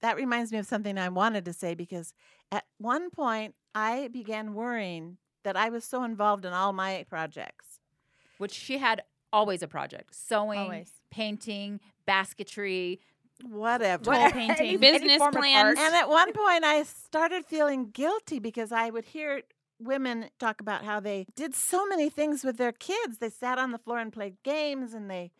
[0.00, 2.12] that reminds me of something I wanted to say because
[2.50, 7.78] at one point I began worrying that I was so involved in all my projects.
[8.38, 10.92] which she had always a project sewing, Always.
[11.10, 13.00] painting, basketry,
[13.44, 14.10] Whatever.
[14.10, 14.56] Wall what- painting.
[14.58, 15.78] any- any Business form plans.
[15.78, 19.42] And at one point I started feeling guilty because I would hear
[19.80, 23.18] women talk about how they did so many things with their kids.
[23.18, 25.32] They sat on the floor and played games and they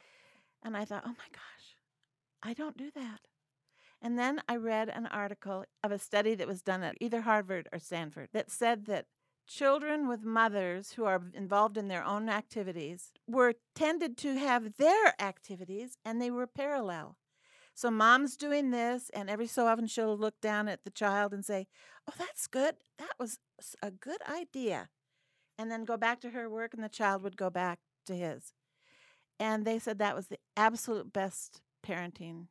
[0.64, 1.77] and I thought, "Oh my gosh.
[2.42, 3.20] I don't do that."
[4.01, 7.68] And then I read an article of a study that was done at either Harvard
[7.72, 9.07] or Stanford that said that
[9.53, 15.21] children with mothers who are involved in their own activities were tended to have their
[15.21, 17.17] activities and they were parallel.
[17.75, 21.43] So mom's doing this, and every so often she'll look down at the child and
[21.43, 21.67] say,
[22.09, 22.75] Oh, that's good.
[22.99, 23.38] That was
[23.83, 24.91] a good idea.
[25.59, 28.53] And then go back to her work, and the child would go back to his.
[29.41, 32.49] And they said that was the absolute best parenting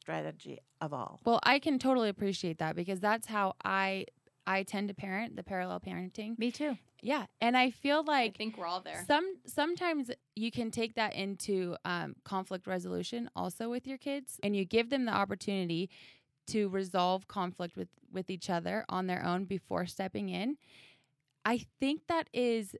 [0.00, 1.20] strategy of all.
[1.24, 4.06] Well, I can totally appreciate that because that's how I
[4.46, 6.38] I tend to parent the parallel parenting.
[6.38, 6.76] Me too.
[7.00, 9.04] Yeah, and I feel like I think we're all there.
[9.08, 14.54] some sometimes you can take that into um, conflict resolution also with your kids, and
[14.54, 15.90] you give them the opportunity
[16.48, 20.56] to resolve conflict with with each other on their own before stepping in.
[21.44, 22.76] I think that is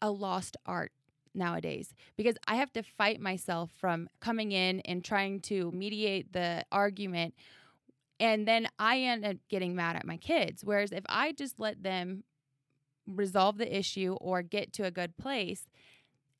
[0.00, 0.92] a lost art
[1.34, 6.64] nowadays because I have to fight myself from coming in and trying to mediate the
[6.72, 7.34] argument
[8.20, 11.82] and then I end up getting mad at my kids whereas if I just let
[11.82, 12.22] them
[13.06, 15.66] resolve the issue or get to a good place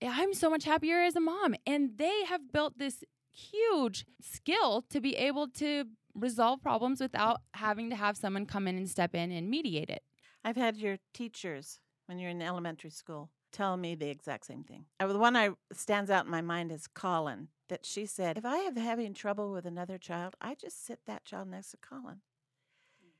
[0.03, 5.01] I'm so much happier as a mom and they have built this huge skill to
[5.01, 9.31] be able to resolve problems without having to have someone come in and step in
[9.31, 10.03] and mediate it.
[10.45, 14.87] I've had your teachers when you're in elementary school tell me the exact same thing.
[14.99, 17.49] Uh, The one I stands out in my mind is Colin.
[17.71, 21.25] That she said, if I have having trouble with another child, I just sit that
[21.25, 22.21] child next to Colin
[23.01, 23.13] mm.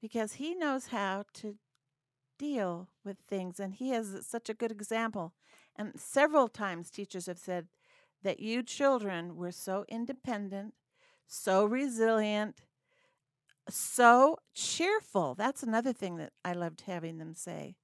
[0.00, 1.54] because he knows how to
[2.36, 5.34] deal with things, and he is such a good example.
[5.76, 7.68] And several times, teachers have said
[8.24, 10.74] that you children were so independent,
[11.28, 12.62] so resilient,
[13.68, 15.36] so cheerful.
[15.36, 17.76] That's another thing that I loved having them say.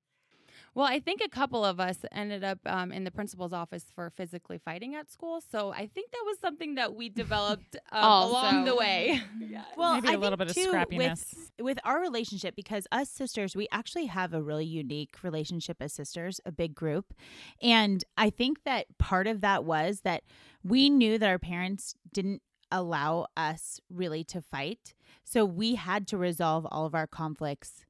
[0.79, 4.11] Well, I think a couple of us ended up um, in the principal's office for
[4.11, 5.43] physically fighting at school.
[5.51, 8.81] So I think that was something that we developed um, along the Also.
[8.81, 9.21] way.
[9.77, 11.35] Well, Maybe a I little think bit of too, scrappiness.
[11.35, 15.93] with with our relationship because us sisters, we actually have a really unique relationship as
[15.93, 17.13] sisters, a big group,
[17.61, 20.23] and I think that part of that was that
[20.63, 26.17] we knew that our parents didn't allow us really to fight, so we had to
[26.17, 27.85] resolve all of our conflicts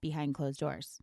[0.00, 1.00] behind closed doors.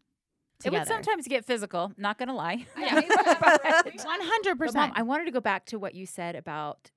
[0.64, 2.66] It would sometimes get physical, not going to lie.
[2.76, 4.94] One hundred But mom, percent.
[4.96, 6.92] I wanted to go back to what you said about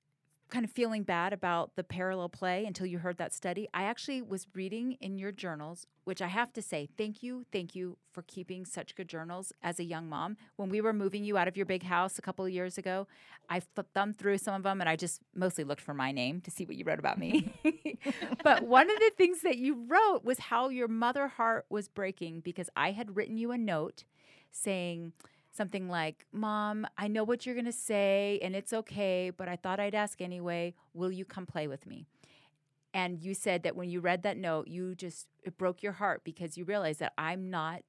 [0.53, 3.67] kind of feeling bad about the parallel play until you heard that study.
[3.73, 7.75] I actually was reading in your journals, which I have to say, thank you, thank
[7.75, 10.37] you for keeping such good journals as a young mom.
[10.57, 13.09] When we were moving you out of your big house a couple of years ago,
[13.49, 16.43] I th- thumbed through some of them and I just mostly looked for my name
[16.43, 17.55] to see what you wrote about me.
[18.45, 22.41] but one of the things that you wrote was how your mother heart was breaking
[22.41, 24.05] because I had written you a note
[24.51, 25.15] saying,
[25.53, 29.57] something like, Mom, I know what you're going to say and it's okay, but I
[29.57, 30.75] thought I'd ask anyway.
[30.95, 32.07] Will you come play with me?
[32.95, 36.23] And you said that when you read that note, you just, it broke your heart
[36.25, 37.83] because you realized that I'm not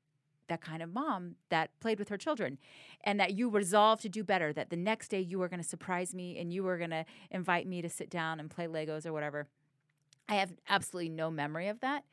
[0.47, 2.58] that kind of mom that played with her children
[3.04, 5.67] and that you resolved to do better, that the next day you were going to
[5.67, 9.06] surprise me and you were going to invite me to sit down and play Legos
[9.06, 9.47] or whatever.
[10.28, 12.04] I have absolutely no memory of that.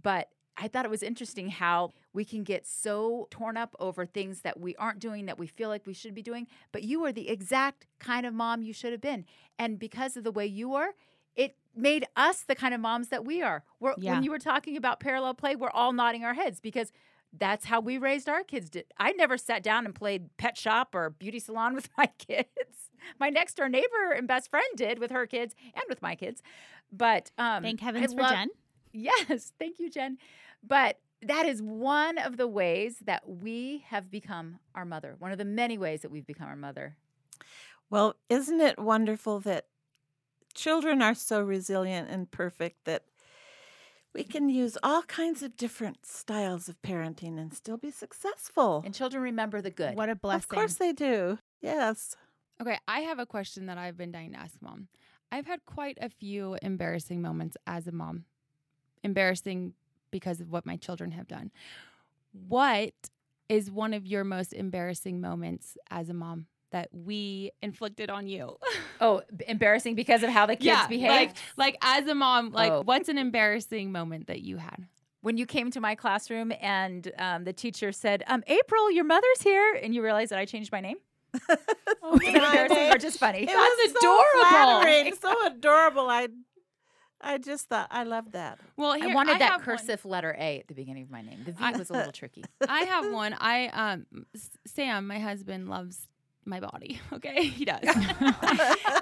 [0.00, 0.28] But
[0.60, 4.58] I thought it was interesting how we can get so torn up over things that
[4.58, 6.46] we aren't doing that we feel like we should be doing.
[6.72, 9.24] But you were the exact kind of mom you should have been.
[9.58, 10.88] And because of the way you were,
[11.36, 13.62] it made us the kind of moms that we are.
[13.78, 14.14] We're, Yeah.
[14.14, 16.92] When you were talking about parallel play, we're all nodding our heads because
[17.32, 18.68] that's how we raised our kids.
[18.70, 22.90] Did I never sat down and played pet shop or beauty salon with my kids.
[23.20, 26.42] My next door neighbor and best friend did with her kids and with my kids.
[26.90, 28.48] But um, Thank I heavens for love- Jen.
[28.90, 30.16] Yes, thank you, Jen.
[30.66, 35.16] But that is one of the ways that we have become our mother.
[35.18, 36.96] One of the many ways that we've become our mother.
[37.90, 39.66] Well, isn't it wonderful that
[40.54, 43.04] children are so resilient and perfect that
[44.14, 48.82] we can use all kinds of different styles of parenting and still be successful?
[48.84, 49.96] And children remember the good.
[49.96, 50.38] What a blessing.
[50.38, 51.38] Of course they do.
[51.60, 52.14] Yes.
[52.60, 54.88] Okay, I have a question that I've been dying to ask mom.
[55.30, 58.24] I've had quite a few embarrassing moments as a mom.
[59.04, 59.74] Embarrassing
[60.10, 61.50] because of what my children have done.
[62.48, 62.92] What
[63.48, 68.56] is one of your most embarrassing moments as a mom that we inflicted on you?
[69.00, 71.08] Oh, embarrassing because of how the kids yeah, behaved.
[71.12, 72.82] like like as a mom, like Oh.
[72.84, 74.86] what's an embarrassing moment that you had?
[75.20, 79.40] when you came to my classroom and um, the teacher said, um, "April, your mother's
[79.42, 80.96] here," and you realized that I changed my name.
[81.48, 81.48] Was
[82.20, 83.42] that embarrassing or just funny?
[83.42, 84.48] It That's was so adorable.
[84.48, 86.08] flattering, so adorable.
[86.10, 86.28] I,
[87.20, 88.58] I just thought I loved that.
[88.76, 89.76] Well, I wanted I that have one.
[89.78, 91.42] cursive letter A at the beginning of my name.
[91.44, 92.44] The V I- was a little tricky.
[92.68, 93.34] I have one.
[93.38, 96.06] I um S- Sam, my husband loves
[96.44, 97.00] my body.
[97.12, 97.80] Okay, he does.
[97.82, 97.94] It's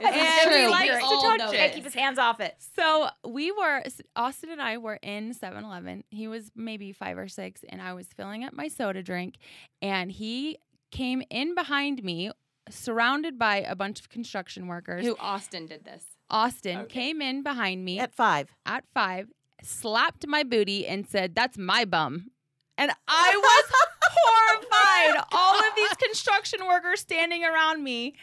[0.02, 0.56] And true.
[0.58, 1.70] he We likes all to know touch that.
[1.70, 1.74] it.
[1.74, 2.54] Keep his hands off it.
[2.74, 3.82] So we were,
[4.16, 6.02] Austin and I were in 7 Eleven.
[6.10, 9.36] He was maybe five or six, and I was filling up my soda drink.
[9.82, 10.58] And he
[10.90, 12.30] came in behind me,
[12.70, 15.04] surrounded by a bunch of construction workers.
[15.04, 16.04] Who Austin did this?
[16.30, 16.88] Austin Okay.
[16.92, 18.48] came in behind me At five.
[18.64, 19.28] at five,
[19.62, 22.30] slapped my booty, and said, That's my bum.
[22.78, 25.24] And I was horrified.
[25.32, 28.14] All of these construction workers standing around me.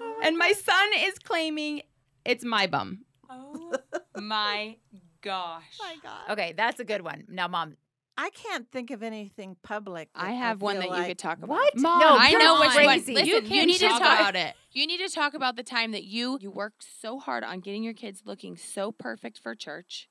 [0.00, 1.82] Oh and my son is claiming
[2.24, 3.04] it's my bum.
[3.30, 3.72] Oh
[4.16, 4.76] my
[5.20, 5.62] gosh.
[5.78, 6.30] my God.
[6.30, 7.24] Okay, that's a good one.
[7.28, 7.76] Now, mom,
[8.16, 10.08] I can't think of anything public.
[10.14, 11.48] I that have one feel that you could talk about.
[11.48, 11.76] what?
[11.76, 12.86] Mom, no, I you're know which one.
[12.86, 14.54] Listen, you you can need to talk talk- about it.
[14.72, 17.82] You need to talk about the time that you you worked so hard on getting
[17.82, 20.08] your kids looking so perfect for church,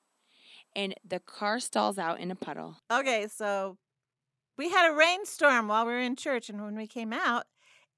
[0.75, 2.77] and the car stalls out in a puddle.
[2.91, 3.77] Okay, so
[4.57, 7.45] we had a rainstorm while we were in church, and when we came out,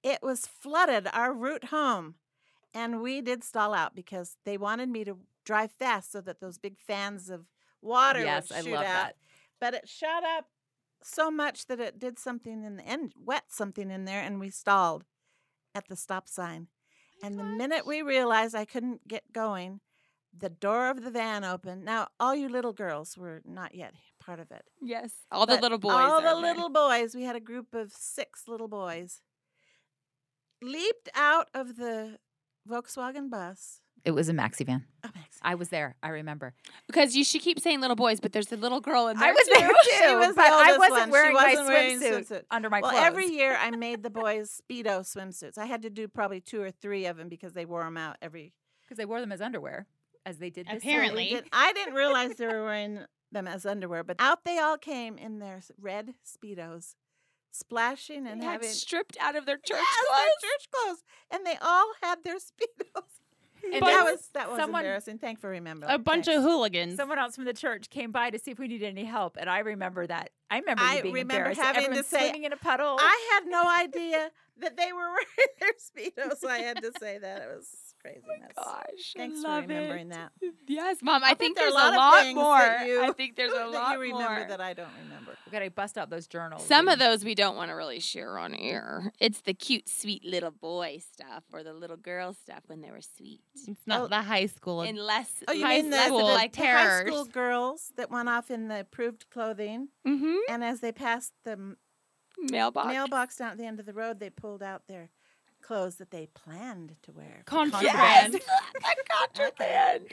[0.03, 2.15] it was flooded our route home,
[2.75, 6.57] and we did stall out because they wanted me to drive fast so that those
[6.59, 7.45] big fans of
[7.81, 8.87] water Yes, would I shoot love out.
[8.87, 9.15] that.
[9.65, 10.45] But it shot up
[11.01, 14.51] so much that it did something in the end, wet something in there, and we
[14.51, 15.06] stalled
[15.73, 16.67] at the stop sign.
[17.23, 19.80] And the minute we realized I couldn't get going,
[20.38, 21.84] the door of the van opened.
[21.84, 24.65] Now, all you little girls were not yet part of it.
[24.84, 25.93] Yes, all the little boys.
[25.93, 26.36] All the there.
[26.36, 27.15] little boys.
[27.15, 29.23] We had a group of six little boys.
[30.62, 32.19] Leaped out of the
[32.69, 33.82] Volkswagen bus.
[34.05, 34.85] It was a maxi van.
[35.03, 35.39] Oh, Max.
[35.41, 35.95] I was there.
[36.03, 36.53] I remember.
[36.87, 39.29] because you should keep saying little boys, but there's a little girl in there.
[39.29, 39.53] I was too.
[39.57, 41.05] there too, She was the but I wasn't one.
[41.07, 42.43] She wearing wasn't my wearing swimsuit swimsuit.
[42.51, 43.03] under my well, clothes.
[43.03, 45.57] every year I made the boys Speedo swimsuits.
[45.57, 48.17] I had to do probably two or three of them because they wore them out
[48.21, 48.53] every.
[48.83, 49.87] because they wore them as underwear,
[50.25, 50.67] as they did.
[50.67, 51.29] This Apparently.
[51.29, 52.99] did- I didn't realize they were wearing
[53.31, 56.93] them as underwear, but out they all came in their red Speedos,
[57.51, 60.41] splashing and They having stripped out of their church Yes, their clothes.
[60.41, 63.03] church clothes, and they all had their speedos.
[63.73, 65.17] And that was that was someone- embarrassing.
[65.17, 65.91] Thank for remembering.
[65.91, 66.38] A bunch Thanks.
[66.38, 66.95] of hooligans.
[66.97, 69.49] Someone else from the church came by to see if we needed any help, and
[69.49, 70.30] I remember that.
[70.49, 71.62] I remember you I being remember embarrassed.
[71.62, 72.97] having to Everyone's say, swimming in a puddle.
[72.99, 77.17] I had no idea that they were wearing their speedos, so I had to say
[77.17, 77.67] that it was
[78.05, 78.51] craziness.
[78.55, 80.13] Gosh, Thanks I for remembering it.
[80.13, 80.31] that.
[80.67, 81.23] Yes, mom.
[81.23, 82.87] I, I think, think there's a a lot lot more.
[82.87, 84.45] you- I think there's a that lot you remember more.
[84.47, 85.31] that I don't remember.
[85.45, 86.65] we gotta bust out those journals.
[86.65, 89.11] Some of those we don't want to really share on air.
[89.19, 93.01] It's the cute, sweet little boy stuff or the little girl stuff when they were
[93.01, 93.41] sweet.
[93.67, 94.07] It's not Oh.
[94.07, 94.81] the high school.
[94.81, 98.29] Unless Oh, you high mean the, school the, like the high school girls that went
[98.29, 100.35] off in the approved clothing, mm-hmm.
[100.49, 101.75] and as they passed the
[102.37, 102.87] mailbox.
[102.87, 105.09] mailbox down at the end of the road, they pulled out their
[105.65, 107.38] clothes that they planned to wear.
[107.39, 108.34] for Contraband.
[108.34, 110.06] Yes, the contraband.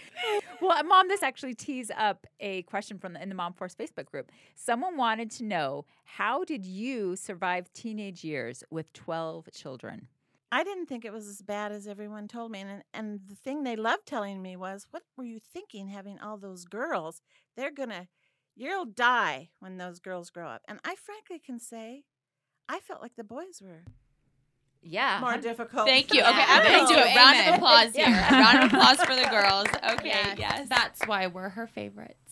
[0.60, 4.06] Well, mom, this actually tees up a question from the in the Mom Force Facebook
[4.06, 4.32] group.
[4.54, 10.08] Someone wanted to know how did you survive teenage years with twelve children?
[10.50, 12.60] I didn't think it was as bad as everyone told me.
[12.60, 16.36] And, and the thing they loved telling me was, What were you thinking having all
[16.36, 17.22] those girls?
[17.56, 18.06] They're going to,
[18.54, 20.60] you'll die when those girls grow up.
[20.68, 22.04] And I frankly can say,
[22.68, 23.84] I felt like the boys were
[24.82, 25.86] Yeah, more difficult.
[25.86, 26.22] Thank you.
[26.22, 28.06] Okay, the I'm going to do a round of applause here.
[28.06, 29.66] A round of applause for the girls.
[29.94, 30.68] Okay, Yes, yes.
[30.68, 32.16] That's why we're her favorites.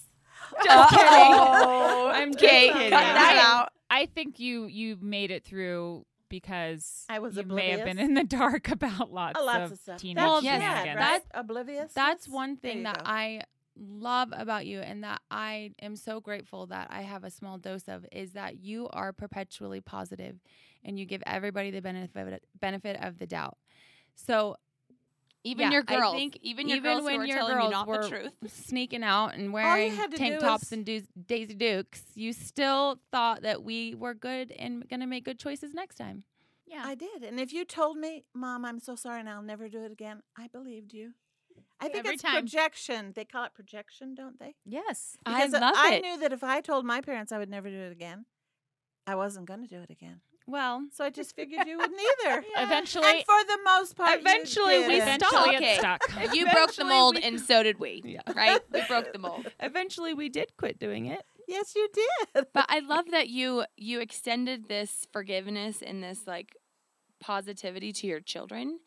[0.52, 0.56] Oh.
[0.64, 1.08] Just kidding.
[1.08, 2.90] Oh, I'm Okay, kidding.
[2.90, 3.72] cut that out.
[3.88, 8.14] I think you you made it through because I was you may have been in
[8.14, 10.00] the dark about lots, Oh, lots of, of stuff.
[10.00, 10.96] teenage That's Well, yes, bad, shenanigans.
[10.96, 11.04] right?
[11.22, 11.92] that's- oblivious.
[11.94, 13.02] That's one thing that go.
[13.06, 13.42] I
[13.76, 17.86] love about you and that I am so grateful that I have a small dose
[17.88, 20.36] of is that you are perpetually positive
[20.84, 23.56] and you give everybody the benefit benefit of the doubt.
[24.14, 24.56] So
[25.42, 26.14] Even Yeah, your I girls.
[26.14, 28.08] think even your even girls when who are your telling you girls not were the
[28.10, 28.32] truth.
[28.48, 33.40] sneaking out and wearing to tank tops was- and do- Daisy Dukes, you still thought
[33.42, 36.24] that we were good and going to make good choices next time.
[36.66, 36.82] yeah.
[36.84, 37.22] I did.
[37.24, 40.20] And if you told me, Mom, I'm so sorry and I'll never do it again,
[40.36, 41.12] I believed you.
[41.80, 42.34] I think Every it's time.
[42.42, 43.12] projection.
[43.16, 44.56] They call it projection, don't they?
[44.66, 45.16] yes.
[45.24, 46.02] I Because love I it.
[46.02, 48.26] knew that if I told my parents I would never do it again,
[49.06, 50.20] I wasn't going to do it again.
[50.46, 52.44] Well, So I just figured you wouldn't either.
[52.58, 55.22] Eventually, And for the most part, Eventually we didn't.
[55.22, 55.76] eventually Okay.
[55.78, 56.00] stuck.
[56.34, 58.02] You broke the mold, we- and so did we.
[58.04, 58.20] Yeah.
[58.34, 58.60] Right?
[58.72, 59.46] We broke the mold.
[59.60, 61.22] eventually we did quit doing it.
[61.46, 62.46] Yes, you did.
[62.52, 66.56] But I love that you you extended this forgiveness and this like
[67.20, 68.78] positivity to your children,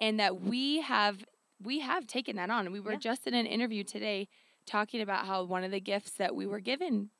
[0.00, 1.24] and that we have
[1.60, 2.72] we have taken that on.
[2.72, 2.98] We were Yeah.
[2.98, 4.28] just in an interview today
[4.66, 7.10] talking about how one of the gifts that we were given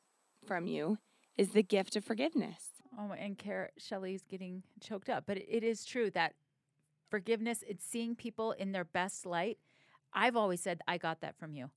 [0.46, 0.98] from you
[1.36, 2.71] is the gift of forgiveness.
[2.98, 5.24] Oh, and Kara, Shelly's getting choked up.
[5.26, 6.34] But it, it is true that
[7.10, 9.58] forgiveness, it's seeing people in their best light.
[10.12, 11.70] I've always said, I got that from you.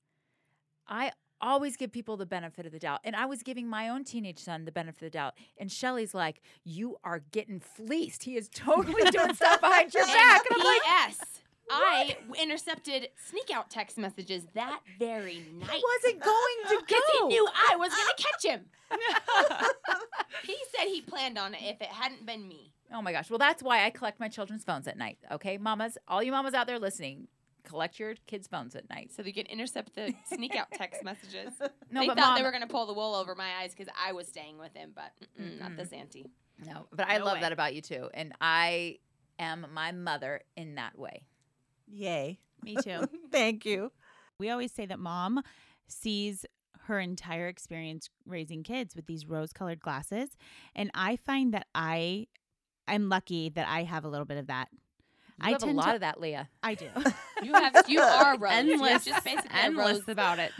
[0.86, 3.00] I always give people the benefit of the doubt.
[3.04, 5.34] And I was giving my own teenage son the benefit of the doubt.
[5.58, 8.24] And Shelly's like, You are getting fleeced.
[8.24, 10.44] He is totally doing stuff behind your back.
[10.50, 11.42] And I'm like, P.S.
[11.70, 15.70] I intercepted sneak out text messages that very night.
[15.70, 18.64] He wasn't going to Because he knew I was going to catch him.
[20.44, 22.72] he said he planned on it if it hadn't been me.
[22.92, 23.30] Oh my gosh.
[23.30, 25.18] Well, that's why I collect my children's phones at night.
[25.32, 27.26] Okay, mamas, all you mamas out there listening,
[27.64, 29.10] collect your kids' phones at night.
[29.14, 31.52] So you can intercept the sneak out text messages.
[31.90, 33.72] No, they but thought mom, they were going to pull the wool over my eyes
[33.76, 36.26] because I was staying with him, but mm-mm, not this auntie.
[36.64, 37.40] no, but I No love way.
[37.42, 38.98] that about you too, and I
[39.38, 41.22] am my mother in that way.
[41.86, 42.38] Yay.
[42.62, 43.08] Me too.
[43.30, 43.92] Thank you.
[44.38, 45.42] we always say that mom
[45.88, 46.44] sees
[46.86, 50.30] her entire experience raising kids with these rose-colored glasses,
[50.74, 52.26] and I find that I
[52.88, 54.68] I'm lucky that I have a little bit of that.
[54.72, 56.48] You I have a tend lot to- of that, Leah.
[56.62, 56.88] I do.
[57.42, 58.52] You have you are rose.
[58.52, 60.08] Endless, just basically endless rose.
[60.08, 60.52] about it.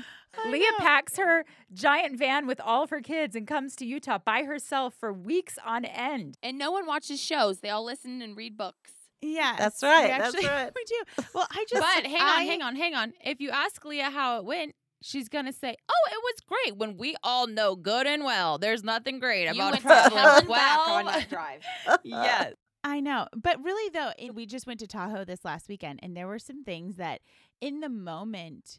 [0.50, 4.42] Leah packs her giant van with all of her kids and comes to Utah by
[4.42, 6.36] herself for weeks on end.
[6.42, 7.60] And no one watches shows.
[7.60, 8.90] They all listen and read books.
[9.22, 10.72] Yeah, That's right, We that's actually, right.
[10.76, 11.24] We do.
[11.34, 13.12] Well, I just But hang on, I- hang on, hang on.
[13.24, 16.96] If you ask Leah how it went, she's gonna say, "Oh, it was great." When
[16.96, 20.58] we all know good and well, there's nothing great You about went to traveling well.
[20.58, 21.62] back on that drive.
[22.04, 22.54] yes.
[22.84, 23.26] I know.
[23.34, 26.38] But really, though, it, we just went to Tahoe this last weekend, and there were
[26.38, 27.20] some things that
[27.60, 28.78] in the moment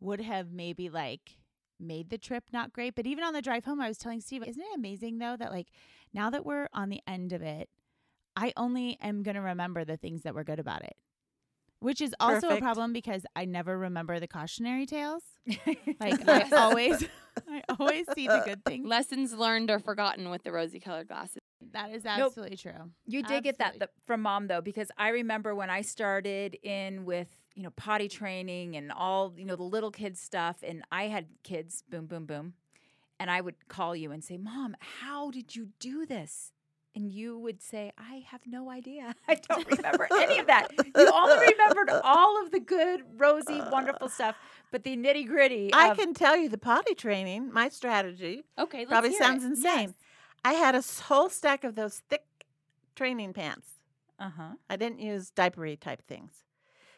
[0.00, 1.38] would have maybe like
[1.78, 2.94] made the trip not great.
[2.94, 5.50] But even on the drive home, I was telling Steve, isn't it amazing, though, that
[5.52, 5.68] like
[6.14, 7.68] now that we're on the end of it,
[8.36, 10.96] I only am going to remember the things that were good about it.
[11.80, 15.22] Which is also a problem because I never remember the cautionary tales.
[16.00, 17.04] Like I always,
[17.48, 18.86] I always see the good things.
[18.86, 21.38] Lessons learned or forgotten with the rosy colored glasses.
[21.72, 22.90] That is absolutely true.
[23.06, 27.04] You did get that th- from mom though, because I remember when I started in
[27.04, 31.04] with you know potty training and all you know the little kids stuff, and I
[31.04, 32.54] had kids, boom, boom, boom,
[33.20, 36.52] and I would call you and say, "Mom, how did you do this?"
[36.94, 39.14] And you would say, "I have no idea.
[39.28, 40.68] I don't remember any of that.
[40.78, 44.36] You only remembered all of the good, rosy, wonderful stuff,
[44.70, 45.70] but the nitty gritty.
[45.72, 49.48] I can tell you the potty training, my strategy, Okay, let's probably sounds it.
[49.48, 49.94] insane.
[50.44, 52.24] I had a whole stack of those thick
[52.94, 53.68] training pants.
[54.18, 54.52] Uh huh.
[54.68, 56.42] I didn't use diapery type things.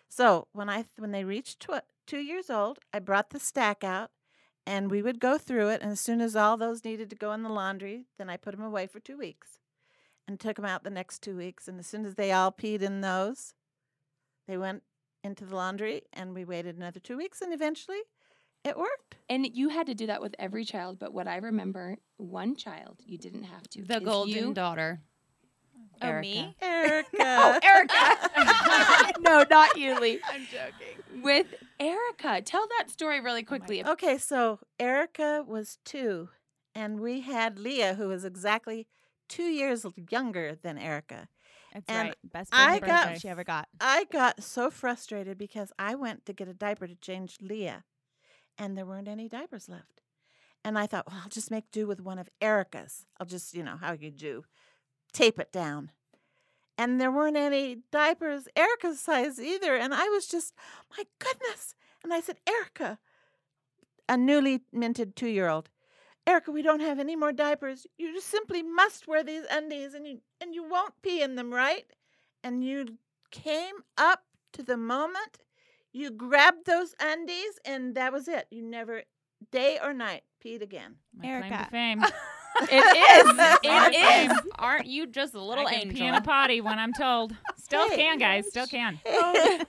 [0.09, 4.11] So when I when they reached tw- two years old, I brought the stack out,
[4.66, 5.82] and we would go through it.
[5.82, 8.57] And as soon as all those needed to go in the laundry, then I put
[8.57, 9.59] them away for two weeks,
[10.27, 11.68] and took them out the next two weeks.
[11.68, 13.55] And as soon as they all peed in those,
[14.47, 14.83] they went
[15.22, 18.01] into the laundry, and we waited another two weeks, and eventually,
[18.62, 19.16] it worked.
[19.29, 23.01] And you had to do that with every child, but what I remember, one child
[23.05, 23.83] you didn't have to.
[23.83, 24.55] The golden you.
[24.55, 25.01] daughter.
[26.03, 26.55] Oh, me?
[26.61, 27.07] Erika.
[27.20, 29.12] Oh, Erika.
[29.20, 30.20] no, not you, Lee.
[30.29, 31.22] I'm joking.
[31.22, 31.47] With
[31.81, 33.85] Erika, tell that story really oh, quickly.
[33.85, 36.29] Okay, so Erika was two,
[36.75, 38.87] and we had Leah, who was exactly
[39.29, 41.29] two years younger than Erika.
[41.72, 42.16] That's And right.
[42.33, 43.68] Best I got she ever got.
[43.81, 47.85] I got so frustrated because I went to get a diaper to change Leah,
[48.57, 50.03] and there weren't any diapers left.
[50.64, 53.07] And I thought, well, I'll just make do with one of Erika's.
[53.20, 54.45] I'll just, you know, how you do,
[55.12, 55.91] tape it down.
[56.79, 59.77] And there weren't any diapers Erika's size either.
[59.77, 60.55] And I was just,
[60.97, 61.75] my goodness.
[62.03, 62.99] And I said, Erika,
[64.09, 65.68] a newly minted two year old,
[66.27, 67.87] Erika, we don't have any more diapers.
[67.99, 71.53] You just simply must wear these undies and you and you won't pee in them,
[71.53, 71.85] right?
[72.43, 72.99] And you
[73.31, 74.22] came up
[74.55, 75.39] to the moment,
[75.93, 78.47] you grabbed those undies, and that was it.
[78.51, 79.03] You never,
[79.51, 80.97] day or night, peed again.
[81.16, 81.68] My claim to Erika.
[81.70, 82.05] fame.
[82.70, 83.59] it is.
[83.64, 84.39] it is.
[84.57, 85.99] Aren't you just a little I can angel?
[85.99, 87.35] pee in a potty when I'm told.
[87.57, 87.97] Still Hey.
[87.97, 88.47] can, guys.
[88.49, 89.01] Still can.
[89.07, 89.61] Oh,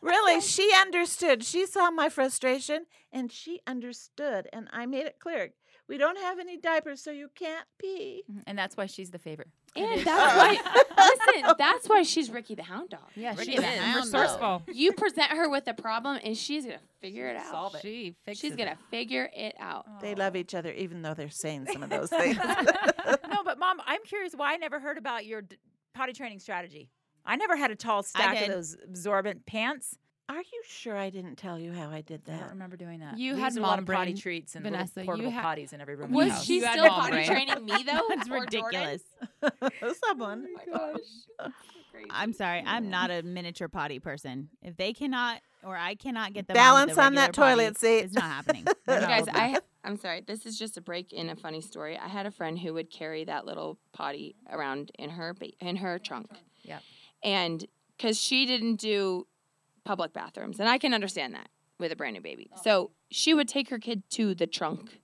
[0.00, 0.40] really, oh.
[0.40, 1.42] she understood.
[1.42, 4.48] She saw my frustration and she understood.
[4.52, 5.50] And I made it clear
[5.88, 8.24] we don't have any diapers, so you can't pee.
[8.30, 9.48] Mm-hmm, and that's why she's the favorite.
[9.76, 10.82] And that's why,
[11.36, 13.00] listen, that's why she's Ricky the Hound Dog.
[13.14, 13.66] Yeah, Ricky she the.
[13.66, 14.62] Hound Resourceful.
[14.72, 17.50] You present her with a problem, and she's gonna figure it out.
[17.50, 17.82] Solve it.
[17.82, 20.00] She fixes She's gonna figure it out.
[20.00, 22.36] They love each other, even though they're saying some of those things.
[22.36, 25.56] no, but mom, I'm curious why I never heard about your d-
[25.94, 26.90] potty training strategy.
[27.24, 29.96] I never had a tall stack of those absorbent pants.
[30.30, 32.32] Are you sure I didn't tell you how I did that?
[32.32, 32.52] I don't that?
[32.52, 33.16] remember doing that.
[33.18, 35.30] You had used a lot mom of potty brain, treats and Vanessa, little you portable
[35.30, 36.06] ha- potties in every room.
[36.06, 36.44] in the Was house.
[36.44, 37.26] she You had still mom potty brain.
[37.26, 38.00] training me though?
[38.10, 38.70] That's or Jordan?
[38.70, 39.02] ridiculous.
[40.04, 40.46] Someone.
[40.48, 41.52] Oh my gosh.
[41.92, 42.06] Crazy.
[42.10, 42.62] I'm sorry.
[42.66, 44.50] I'm not a miniature potty person.
[44.62, 47.98] If they cannot or I cannot get them Balance on that regular potty, toilet seat.
[48.04, 48.64] It's not happening.
[48.88, 50.22] You guys, I I'm sorry.
[50.26, 51.96] This is just a break in a funny story.
[51.98, 55.76] I had a friend who would carry that little potty around in her ba- in
[55.76, 56.30] her trunk.
[56.64, 56.82] Yep.
[57.24, 57.64] And
[57.96, 59.26] because she didn't do
[59.88, 61.48] public bathrooms, and I can understand that.
[61.78, 62.50] with a brand new baby.
[62.52, 62.60] Oh.
[62.62, 65.00] So she would take her kid to the trunk,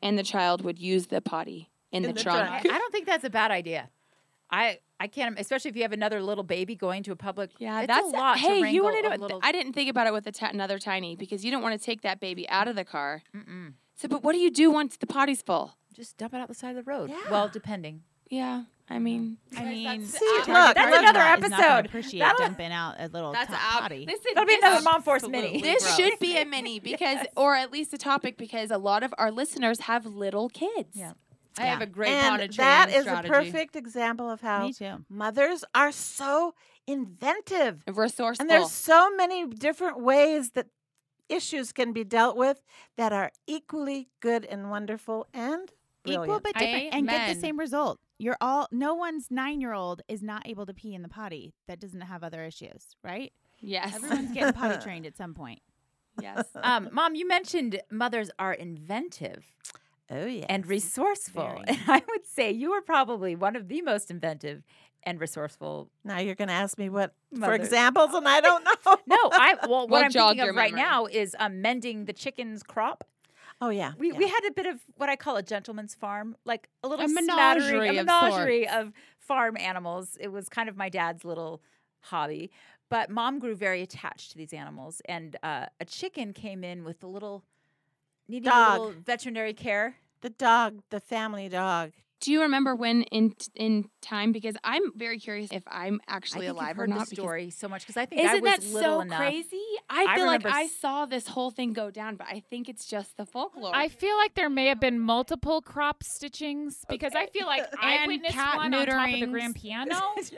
[0.00, 2.48] and the child would use the potty in, the, the trunk.
[2.48, 3.90] I, I don't think that's a bad idea.
[4.48, 7.50] I I can't, especially if you have another little baby going to a public.
[7.58, 8.38] Yeah, it's that's a lot.
[8.38, 9.22] Hey, to you want wrangle to know?
[9.22, 9.40] little.
[9.42, 12.02] I didn't think about it with a another tiny because you don't want to take
[12.02, 13.22] that baby out of the car.
[13.34, 13.72] Mm-mm.
[13.96, 15.76] So, but what do you do once the potty's full?
[15.92, 17.10] Just dump it out the side of the road.
[17.10, 17.30] Yeah.
[17.30, 18.02] Well, depending.
[18.30, 21.86] Yeah, I mean, I mean, See, a look, that's customer another is not episode.
[21.86, 24.04] Appreciate That'll- dumping out a little that's top ab- potty.
[24.06, 25.62] Listen, That'll be this another mom force mini.
[25.62, 25.96] This gross.
[25.96, 29.30] should be a mini because, or at least a topic because a lot of our
[29.30, 30.90] listeners have little kids.
[30.94, 31.12] Yeah.
[31.58, 33.28] I have a great and potted that training is strategy.
[33.28, 34.70] a perfect example of how
[35.10, 36.54] mothers are so
[36.86, 37.82] inventive.
[37.86, 38.42] Resourceful.
[38.42, 40.66] And there's so many different ways that
[41.28, 42.62] issues can be dealt with
[42.96, 45.70] that are equally good and wonderful and
[46.02, 46.24] brilliant.
[46.26, 47.98] Equal but different, and get the same result.
[48.18, 48.68] You're all.
[48.70, 52.02] No one's nine year old is not able to pee in the potty that doesn't
[52.02, 53.32] have other issues, right?
[53.60, 53.94] yes.
[53.94, 55.60] Everyone's getting potty trained at some point.
[56.20, 56.46] yes.
[56.62, 59.44] Um, Mom, you mentioned mothers are inventive
[60.10, 60.46] oh yeah.
[60.48, 61.64] and resourceful, Very.
[61.68, 64.62] and I would say you are probably one of the most inventive
[65.04, 65.90] and resourceful.
[66.04, 68.96] now you're going to ask me what for examples and I don't know.
[69.06, 72.04] No, I well, what We'll I'm jog thinking your of right now is um, mending
[72.04, 73.02] the chicken's crop.
[73.60, 73.92] Oh yeah.
[73.98, 74.18] We, yeah.
[74.18, 77.08] we had a bit of what I call a gentleman's farm, like a little A
[77.08, 78.86] menagerie a of menagerie sorts.
[78.86, 80.16] of farm animals.
[80.20, 81.62] It was kind of my dad's little
[82.00, 82.50] hobby.
[82.88, 87.02] But mom grew very attached to these animals, and uh, a chicken came in with
[87.02, 87.42] a little
[88.28, 89.96] needing a little veterinary care.
[90.20, 91.92] the dog, the family dog.
[92.22, 94.30] Do you remember when in in time?
[94.30, 97.08] Because I'm very curious if I'm actually I think alive you've or not.
[97.08, 99.18] the story so much because I think Isn't was that little so enough.
[99.18, 99.60] crazy?
[99.90, 102.38] I I feel like remember I s- saw this whole thing go down, but I
[102.48, 103.72] think it's just the folklore.
[103.74, 107.94] I feel like there may have been multiple crop stitchings because I feel like I
[107.96, 109.96] And witnessed cat one on top of the grand piano.
[110.16, 110.32] yes.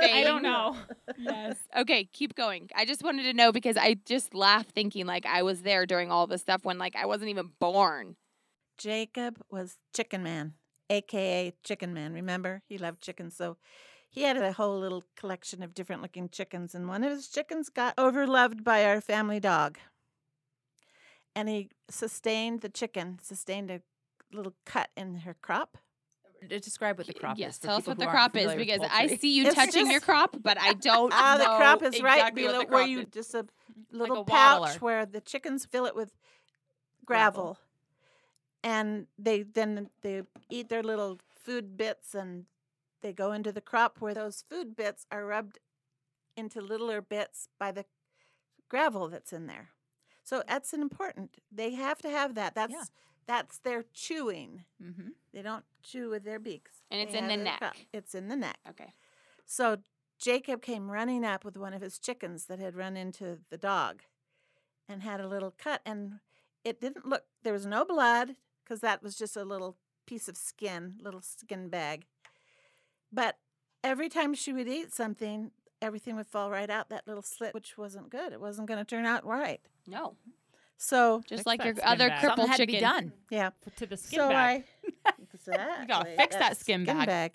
[0.00, 0.74] I don't know.
[1.18, 1.56] Yes.
[1.76, 2.70] Okay, keep going.
[2.74, 6.10] I just wanted to know because I just laughed thinking like I was there during
[6.10, 8.16] all this stuff when like I wasn't even born.
[8.78, 10.54] Jacob was Chicken Man,
[10.90, 12.12] aka Chicken Man.
[12.12, 13.56] Remember, he loved chickens, so
[14.08, 17.68] he had a whole little collection of different looking chickens, and one of his chickens
[17.70, 19.78] got overloved by our family dog,
[21.34, 23.80] and he sustained the chicken, sustained a
[24.32, 25.78] little cut in her crop.
[26.48, 27.58] D- Describe what the crop yes, is.
[27.58, 29.90] for tell us what the crop is familiar with because I see you It's touching
[29.90, 32.70] your crop, but I don't Ah, the know crop is right exactly what below the
[32.72, 33.06] where you is.
[33.12, 33.46] just a
[33.92, 34.78] little a pouch waddler.
[34.80, 36.12] where the chickens fill it with
[37.04, 37.58] gravel,
[38.62, 42.44] and they then they eat their little food bits and
[43.02, 45.58] they go into the crop where those food bits are rubbed
[46.36, 47.84] into littler bits by the
[48.68, 49.70] gravel that's in there.
[50.22, 51.38] So that's an important.
[51.50, 52.54] They have to have that.
[52.54, 52.90] That's
[53.26, 54.64] that's their chewing.
[54.82, 55.08] Mm-hmm.
[55.32, 56.82] They don't chew with their beaks.
[56.90, 57.60] And it's They in the their crop.
[57.60, 57.86] neck.
[57.92, 58.58] It's in the neck.
[58.68, 58.92] Okay.
[59.46, 59.78] So
[60.18, 64.02] Jacob came running up with one of his chickens that had run into the dog
[64.88, 65.80] and had a little cut.
[65.86, 66.20] And
[66.64, 68.36] it didn't look, there was no blood
[68.70, 72.04] because that was just a little piece of skin, little skin bag.
[73.12, 73.36] But
[73.82, 75.50] every time she would eat something,
[75.82, 78.32] everything would fall right out that little slit, which wasn't good.
[78.32, 79.60] It wasn't going to turn out right.
[79.88, 80.14] No,
[80.78, 82.20] So, just like your other bag.
[82.20, 82.74] crippled Something had to chicken.
[82.76, 83.12] be done.
[83.28, 83.50] yeah.
[83.76, 84.64] To the skin so bag.
[85.04, 87.34] I exactly, you gotta fix that skin bag.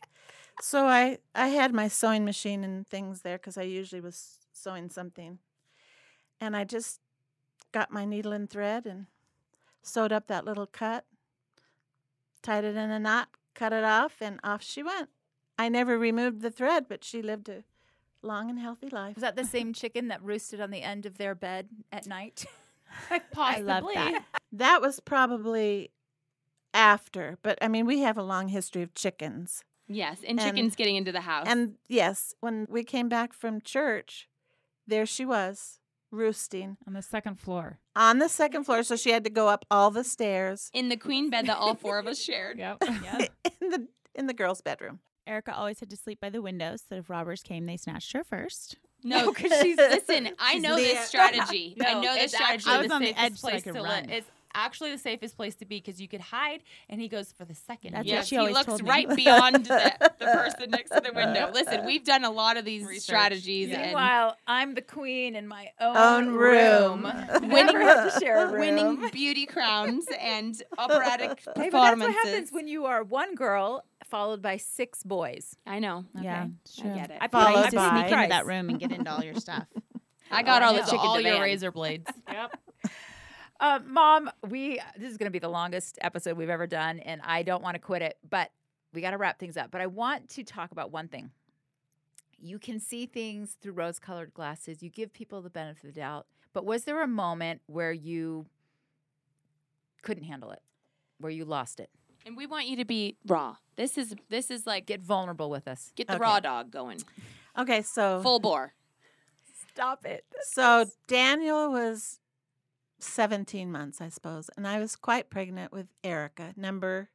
[0.61, 4.89] So I I had my sewing machine and things there because I usually was sewing
[4.89, 5.39] something,
[6.39, 7.01] and I just
[7.73, 9.07] got my needle and thread and
[9.81, 11.03] sewed up that little cut,
[12.46, 15.10] tied it in a knot, cut it off, and off she went.
[15.58, 17.64] I never removed the thread, but she lived a
[18.22, 19.16] long and healthy life.
[19.16, 22.46] Was that the same chicken that roosted on the end of their bed at night?
[23.38, 24.24] I love that.
[24.52, 25.91] That was probably
[26.74, 29.64] after, but I mean we have a long history of chickens.
[29.88, 31.46] Yes, and And- chickens getting into the house.
[31.48, 34.28] And yes, when we came back from church,
[34.88, 35.80] there she was,
[36.16, 37.80] roosting on the second floor.
[37.95, 38.84] on the second floor.
[38.84, 41.76] So she had to go up all the stairs in the queen bed that all
[41.76, 42.57] four of us shared.
[42.66, 42.84] Yep.
[43.61, 44.99] in the in the girls' bedroom.
[45.28, 48.13] Erika always had to sleep by the window so that if robbers came, they snatched
[48.13, 48.78] her first.
[49.03, 50.30] No, because she's listen.
[50.39, 51.76] I She's know this strategy.
[51.84, 52.70] I know this it's strategy.
[52.70, 54.09] actually I was the on the safest edge so I place could run.
[54.09, 57.45] It's actually the safest place to be because you could hide, and he goes for
[57.45, 57.93] the second.
[57.93, 58.08] That's one.
[58.08, 58.89] what Yes, she he always looks told me.
[58.89, 61.51] right beyond the, the person next to the window.
[61.53, 63.03] Listen, we've done a lot of these Research.
[63.03, 67.01] strategies and Meanwhile, I'm the queen in my own, Own room.
[67.41, 68.60] Never have to share a room.
[68.60, 73.84] winning beauty crowns and operatic Hey, but that's what happens when you are one girl
[74.06, 75.56] followed by six boys.
[75.66, 76.06] I know.
[76.22, 76.82] Yeah, Okay.
[76.82, 76.91] true.
[76.91, 77.18] I get it.
[77.22, 79.36] I Followed I used to by- sneak into that room and get into all your
[79.36, 79.66] stuff.
[80.32, 82.10] I got all the It's chicken all your razor blades.
[82.32, 82.58] Yep.
[83.60, 87.22] Uh, Mom, we this is going to be the longest episode we've ever done, and
[87.24, 88.51] I don't want to quit it, but
[88.93, 89.72] we got to wrap things up.
[89.72, 91.32] But I want to talk about one thing.
[92.38, 94.84] You can see things through rose-colored glasses.
[94.84, 98.45] You give people the benefit of the doubt, But was there a moment where you
[100.01, 100.62] couldn't handle it,
[101.20, 101.89] where you lost it?
[102.26, 103.56] And we want you to be raw.
[103.78, 105.91] This is this is like Get vulnerable with us.
[105.95, 106.22] get the Okay.
[106.22, 106.99] raw dog going.
[107.58, 108.74] Okay, so Full bore.
[109.72, 110.26] Stop it.
[110.43, 112.20] So Daniel was
[113.00, 117.10] 17 months, I suppose, and I was quite pregnant with Erika, number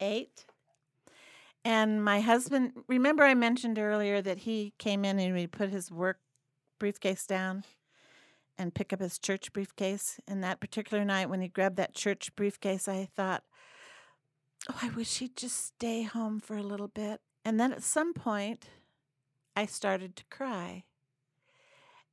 [0.00, 0.44] eight.
[1.64, 5.90] And my husband, remember I mentioned earlier that he came in and he put his
[5.90, 6.18] work
[6.78, 7.64] briefcase down
[8.56, 10.20] and pick up his church briefcase.
[10.26, 13.44] And that particular night when he grabbed that church briefcase, I thought,
[14.68, 17.20] oh, I wish he'd just stay home for a little bit.
[17.44, 18.68] And then at some point,
[19.56, 20.84] I started to cry.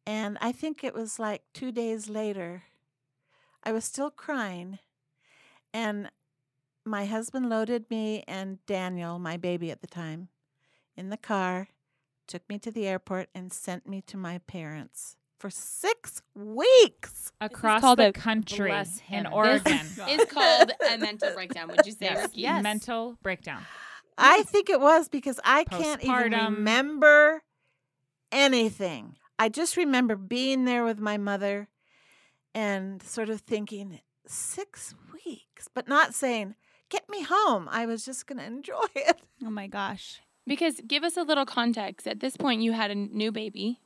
[0.07, 2.63] And I think it was like two days later,
[3.63, 4.79] I was still crying.
[5.73, 6.09] And
[6.85, 10.29] my husband loaded me and Daniel, my baby at the time,
[10.95, 11.69] in the car,
[12.27, 17.31] took me to the airport, and sent me to my parents for six weeks.
[17.41, 18.85] Across called the a- country in
[19.25, 19.33] him.
[19.33, 19.85] Oregon.
[20.09, 21.67] Is called a mental breakdown.
[21.69, 22.21] Would you say, Yes.
[22.23, 22.41] Ricky?
[22.41, 22.63] Yes.
[22.63, 23.63] Mental breakdown.
[24.17, 27.43] I think it was because I can't even remember
[28.31, 29.17] anything.
[29.37, 31.67] I just remember being there with my mother
[32.53, 36.55] and sort of thinking, six weeks, but not saying,
[36.89, 37.67] get me home.
[37.69, 39.21] I was just going to enjoy it.
[39.43, 40.21] Oh my gosh.
[40.47, 42.07] Because give us a little context.
[42.07, 43.79] At this point, you had a new baby,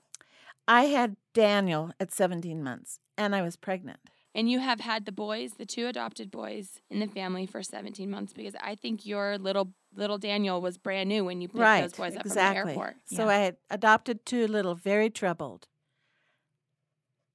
[0.67, 3.99] I had Daniel at 17 months and I was pregnant.
[4.35, 8.07] and you have had the boys, the two adopted boys, in the family for 17
[8.07, 8.33] months.
[8.33, 11.81] Because I think your little little Daniel was brand new when you picked right.
[11.81, 12.59] those boys up exactly.
[12.59, 12.95] from the airport.
[13.05, 13.29] So Yeah.
[13.29, 15.67] I had adopted two little, very troubled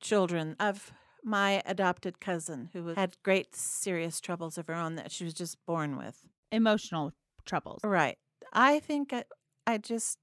[0.00, 0.92] children of
[1.22, 5.56] my adopted cousin who had great serious troubles of her own that she was just
[5.66, 6.20] born with.
[6.52, 7.12] Emotional
[7.46, 7.80] troubles.
[7.82, 8.18] Right.
[8.52, 9.24] I think I,
[9.66, 10.18] I just,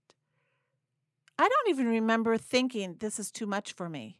[1.39, 4.19] I don't even remember thinking this is too much for me.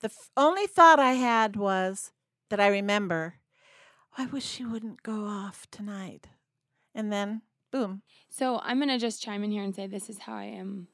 [0.00, 2.12] The f- only thought I had was
[2.50, 3.36] that I remember,
[4.16, 6.28] I wish she wouldn't go off tonight.
[6.94, 8.02] And then, boom.
[8.30, 10.88] So I'm gonna just chime in here and say this is how I am.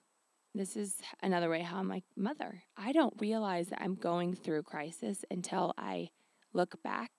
[0.55, 2.62] This is another way how I'm like mother.
[2.76, 6.11] I don't realize that I'm going through crisis until I
[6.53, 7.11] look back.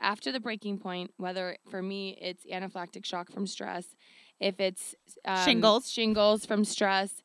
[0.00, 3.94] After the breaking point, whether for me it's anaphylactic shock from stress,
[4.40, 5.88] if it's um, Shingles.
[5.88, 7.22] shingles from stress,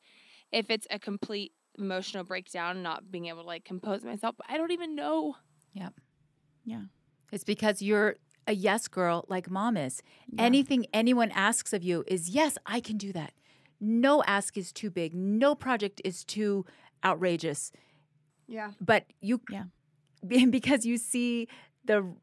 [0.52, 4.72] if it's a complete emotional breakdown, not being able to like compose myself, I don't
[4.72, 5.36] even know.
[5.74, 5.94] Yep.
[6.66, 6.84] Yeah.
[7.32, 8.18] It's because you're
[8.48, 10.02] a yes girl like mom is.
[10.38, 13.34] Anything anyone asks of you is yes, I can do that.
[13.80, 15.14] No ask is too big.
[15.14, 16.66] No project is too
[17.04, 17.72] outrageous.
[18.48, 18.72] Yeah.
[18.82, 19.66] But you Yeah.
[20.50, 21.48] because you see
[21.86, 22.14] the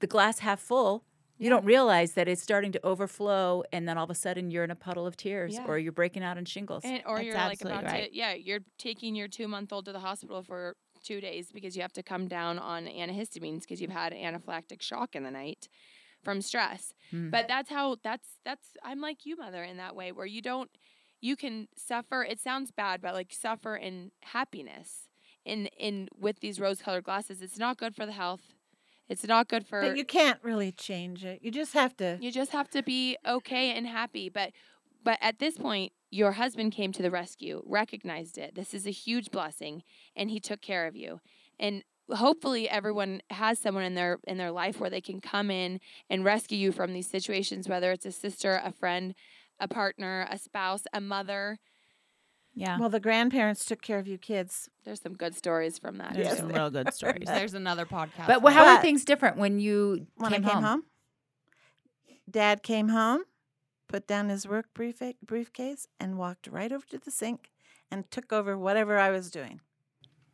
[0.00, 1.04] the glass half full,
[1.38, 4.64] you don't realize that it's starting to overflow and then all of a sudden you're
[4.64, 5.64] in a puddle of tears Yeah.
[5.66, 6.82] or you're breaking out in shingles.
[6.84, 8.10] And, or That's you're like about right.
[8.10, 11.76] to, yeah, you're taking your two month old to the hospital for two days because
[11.76, 15.68] you have to come down on antihistamines because you've had anaphylactic shock in the night
[16.22, 16.94] from stress.
[17.10, 17.30] Hmm.
[17.30, 20.70] But that's how, that's, that's, I'm like you, mother, in that way where you don't,
[21.20, 25.08] you can suffer, it sounds bad, but like suffer in happiness
[25.44, 27.42] in, in, with these rose colored glasses.
[27.42, 28.54] It's not good for the health.
[29.08, 31.40] It's not good for, But you can't really change it.
[31.42, 32.18] You just have to.
[32.20, 34.28] you just have to be okay and happy.
[34.28, 34.52] But
[35.04, 38.54] but at this point, your husband came to the rescue, recognized it.
[38.54, 39.82] This is a huge blessing,
[40.14, 41.20] and he took care of you.
[41.58, 45.80] And hopefully everyone has someone in their in their life where they can come in
[46.10, 49.14] and rescue you from these situations, whether it's a sister, a friend,
[49.58, 51.58] a partner, a spouse, a mother.
[52.54, 52.78] Yeah.
[52.78, 54.68] Well, the grandparents took care of you kids.
[54.84, 56.12] There's some good stories from that.
[56.12, 56.38] There's Yes.
[56.38, 57.24] some real good stories.
[57.26, 58.26] There's another podcast.
[58.26, 58.78] but how that.
[58.78, 60.64] are things different when you When came, I came home?
[60.64, 60.82] home,
[62.30, 63.22] Dad came home,
[63.92, 67.50] put down his work brief- briefcase, and walked right over to the sink
[67.90, 69.60] and took over whatever I was doing.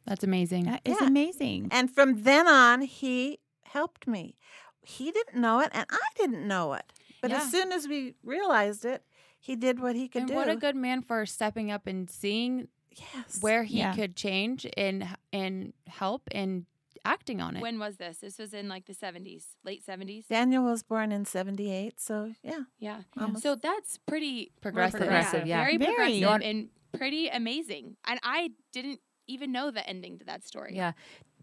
[0.07, 0.65] That's amazing.
[0.65, 1.09] That is Yeah.
[1.09, 1.69] amazing.
[1.71, 4.37] And from then on, he helped me.
[4.83, 6.93] He didn't know it, and I didn't know it.
[7.21, 7.39] But Yeah.
[7.39, 9.03] as soon as we realized it,
[9.41, 10.35] he did what he could and do.
[10.37, 13.39] what a good man for stepping up and seeing yes.
[13.43, 13.95] where he Yeah.
[13.95, 16.65] could change and and help and
[17.09, 17.63] acting on it.
[17.63, 18.19] When was this?
[18.19, 20.29] This was in like the 70s, late 70s.
[20.29, 23.03] Daniel was born in '78, so yeah, Yeah.
[23.19, 23.43] almost.
[23.43, 25.01] So that's pretty Progressive.
[25.01, 25.63] Progressive, yeah.
[25.63, 25.93] Very, Very.
[25.95, 27.97] progressive You want- and pretty amazing.
[28.07, 30.75] And I didn't even know the ending to that story.
[30.77, 30.93] Yeah.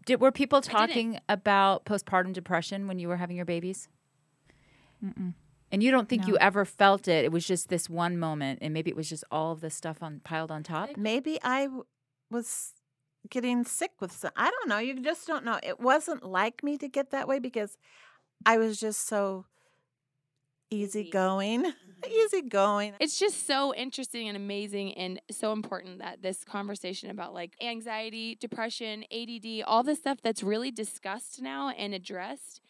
[0.06, 3.88] Did, were people talking about postpartum depression when you were having your babies?
[5.04, 5.34] Mm-mm.
[5.72, 6.28] And you don't think No.
[6.28, 7.24] you ever felt it?
[7.24, 10.02] It was just this one moment, and maybe it was just all of this stuff
[10.02, 10.96] on piled on top.
[10.96, 11.84] maybe I w-
[12.30, 12.72] was
[13.30, 14.30] getting sick with some.
[14.36, 14.78] I don't know.
[14.78, 15.58] You just don't know.
[15.62, 17.76] It wasn't like me to get that way because
[18.44, 19.46] I was just so
[20.70, 21.00] Easy.
[21.00, 21.72] easygoing.
[21.96, 22.12] Mm-hmm.
[22.12, 22.92] easygoing.
[23.00, 28.34] It's just so interesting and amazing and so important that this conversation about like anxiety,
[28.38, 32.60] depression, ADD, all the stuff that's really discussed now and addressed,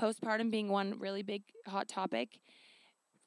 [0.00, 2.40] postpartum being one really big hot topic.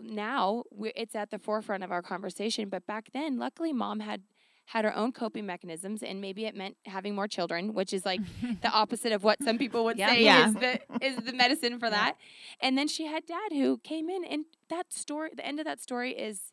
[0.02, 4.24] Now we're, it's at the forefront of our conversation, but back then, luckily, mom had
[4.72, 8.20] had her own coping mechanisms, and maybe it meant having more children, which is like
[8.62, 10.10] the opposite of what some people would Yeah.
[10.10, 10.48] say Yeah.
[10.48, 12.16] is the is the medicine for that.
[12.60, 15.80] And then she had dad who came in, and that story, the end of that
[15.82, 16.52] story is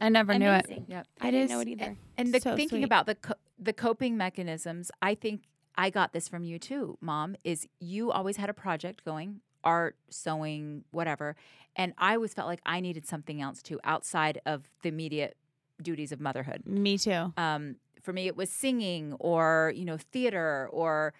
[0.00, 0.66] I never knew it.
[0.66, 0.86] amazing.
[0.88, 1.06] Yep.
[1.20, 1.96] I It didn't is- know it either.
[2.18, 2.84] And the, So thinking sweet.
[2.84, 5.42] about the co- the coping mechanisms, I think
[5.76, 7.34] I got this from you too, mom.
[7.44, 11.34] Is you always had a project going, art, sewing, whatever,
[11.76, 15.36] and I always felt like I needed something else too outside of the immediate
[15.82, 16.62] duties of motherhood.
[16.66, 17.32] Me too.
[17.36, 21.14] Um, for me, it was singing or you know theater or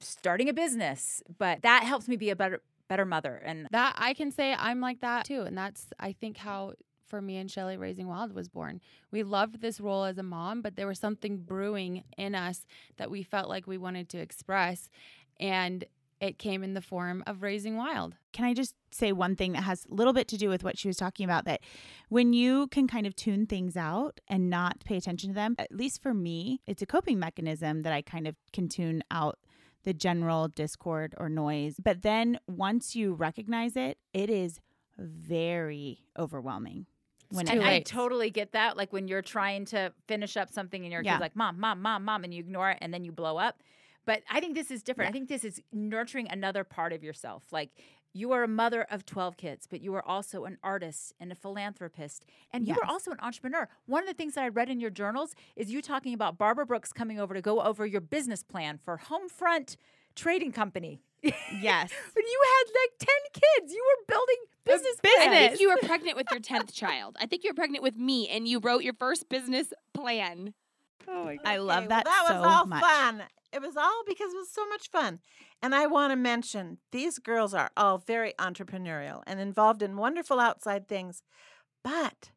[0.00, 3.40] starting a business, but that helps me be a better better mother.
[3.44, 5.42] And That I can say I'm like that too.
[5.42, 6.74] And that's I think how
[7.06, 8.80] for me and Shelly Raising Wild was born.
[9.10, 12.66] We loved this role as a mom, but there was something brewing in us
[12.96, 14.90] that we felt like we wanted to express.
[15.38, 15.84] And
[16.20, 18.16] it came in the form of Raising Wild.
[18.32, 20.78] Can I just say one thing that has a little bit to do with what
[20.78, 21.44] she was talking about?
[21.44, 21.60] That
[22.08, 25.72] when you can kind of tune things out and not pay attention to them, at
[25.72, 29.38] least for me, it's a coping mechanism that I kind of can tune out
[29.84, 31.76] the general discord or noise.
[31.82, 34.58] But then once you recognize it, it is
[34.98, 36.86] very overwhelming.
[37.30, 38.76] When and I totally get that.
[38.76, 41.12] Like when you're trying to finish up something and your Yeah.
[41.14, 43.62] kid's like, mom, mom, mom, mom, and you ignore it and then you blow up.
[44.06, 45.10] But I think this is different.
[45.10, 47.44] I think this is nurturing another part of yourself.
[47.52, 47.70] Like
[48.14, 51.34] you are a mother of 12 kids, but you are also an artist and a
[51.34, 52.24] philanthropist.
[52.52, 53.68] And you are also an entrepreneur.
[53.84, 56.64] One of the things that I read in your journals is you talking about Barbara
[56.64, 59.76] Brooks coming over to go over your business plan for Homefront
[60.14, 61.02] Trading Company.
[61.22, 61.90] Yes.
[62.14, 63.08] When you had like 10
[63.60, 65.48] kids, you were building business I plans.
[65.48, 67.16] think you were pregnant with your tenth child.
[67.20, 70.54] I think you were pregnant with me, and you wrote your first business plan.
[71.08, 72.82] Oh, I love Okay, well, that, that so was all much.
[72.82, 73.22] fun.
[73.56, 75.18] It was all because it was so much fun.
[75.62, 80.38] And I want to mention these girls are all very entrepreneurial and involved in wonderful
[80.38, 81.22] outside things,
[81.82, 82.30] but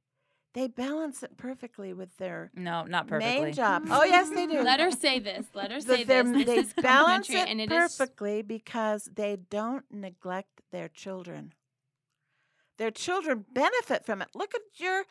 [0.53, 3.41] they balance it perfectly with their no, not perfectly.
[3.45, 3.83] main job.
[3.91, 4.61] Oh, yes, they do.
[4.63, 5.45] Let her say this.
[5.53, 6.37] Let her say they're- this.
[6.37, 11.53] This they is balance it and it is perfectly because they don't neglect their children.
[12.77, 14.29] Their children benefit from it.
[14.33, 15.03] Look at your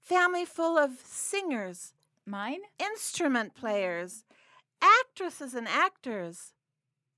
[0.00, 1.92] family full of singers,
[2.24, 2.60] Mine?
[2.78, 4.24] instrument players,
[4.82, 6.52] actresses and actors.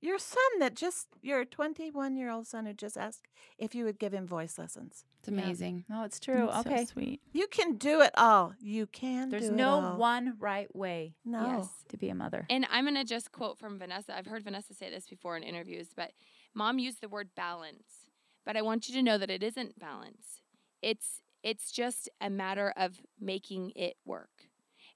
[0.01, 4.01] Your son that just your 21 year old son who just asked if you would
[4.01, 5.05] give him voice lessons.
[5.21, 5.85] It's amazing.
[5.89, 6.49] No, it's true.
[6.53, 6.85] That's so okay.
[6.85, 7.21] sweet.
[7.33, 8.55] You can do it all.
[8.61, 9.29] You can.
[9.31, 9.97] There's do it no all.
[9.99, 11.59] one right way No.
[11.59, 11.69] Yes.
[11.91, 12.45] to be a mother.
[12.51, 14.17] And I'm going to just quote from Vanessa.
[14.17, 16.11] I've heard Vanessa say this before in interviews, but
[16.53, 18.09] mom used the word balance.
[18.45, 20.41] But I want you to know that it isn't balance.
[20.83, 24.31] It's it's just a matter of making it work.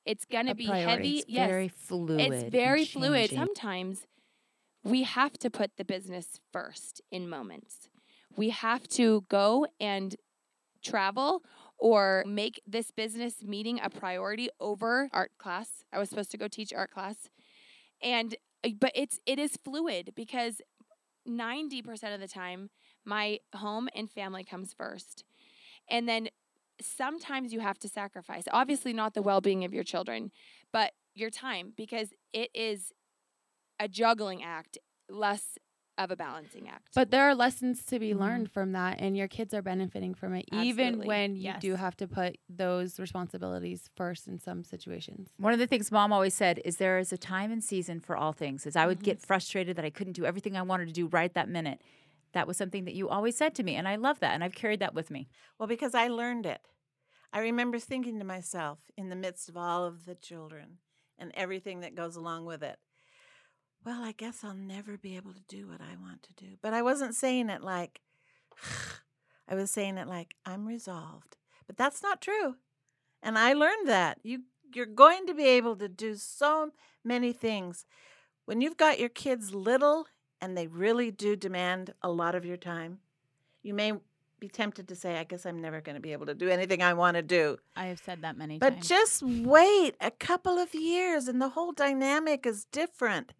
[0.06, 0.90] It's going to be priority.
[0.90, 1.18] heavy.
[1.18, 1.50] It's yes.
[1.50, 2.20] very fluid.
[2.20, 3.30] it's very fluid.
[3.30, 4.06] Sometimes
[4.84, 7.88] we have to put the business first in moments.
[8.36, 10.14] We have to go and
[10.84, 11.42] travel
[11.78, 15.84] or make this business meeting a priority over art class.
[15.92, 17.28] I was supposed to go teach art class.
[18.00, 20.60] And uh, but it's it is fluid because
[21.28, 22.70] 90% of the time
[23.04, 25.24] my home and family comes first.
[25.90, 26.28] And then
[26.80, 28.44] sometimes you have to sacrifice.
[28.52, 30.30] Obviously not the well-being of your children,
[30.72, 32.92] but your time because it is
[33.80, 35.58] a juggling act less
[35.98, 36.88] of a balancing act.
[36.94, 38.18] But there are lessons to be Mhm.
[38.18, 41.60] learned from that, and your kids are benefiting from it, even when you Yes.
[41.62, 45.30] do have to put those responsibilities first in some situations.
[45.38, 48.14] One of the things mom always said is there is a time and season for
[48.14, 48.66] all things.
[48.66, 49.04] As I would Mm-hmm.
[49.04, 51.80] get frustrated that I couldn't do everything I wanted to do right that minute.
[52.36, 54.54] That was something that you always said to me, and I love that, and I've
[54.54, 55.30] carried that with me.
[55.58, 56.60] Well, because I learned it.
[57.32, 60.78] I remember thinking to myself in the midst of all of the children
[61.18, 62.76] and everything that goes along with it,
[63.86, 66.56] well, I guess I'll never be able to do what I want to do.
[66.60, 68.00] But I wasn't saying it like,
[69.48, 71.38] I was saying it like, I'm resolved.
[71.66, 72.56] But that's not true.
[73.22, 74.18] And I learned that.
[74.22, 74.42] You
[74.74, 76.72] you're going to be able to do so
[77.02, 77.86] many things.
[78.44, 80.06] When you've got your kids little
[80.46, 83.00] and they really do demand a lot of your time,
[83.64, 83.92] you may
[84.38, 86.82] be tempted to say, I guess I'm never going to be able to do anything
[86.82, 87.56] I want to do.
[87.74, 88.88] I have said that many But times.
[88.88, 93.32] But just wait a couple of years and the whole dynamic is different.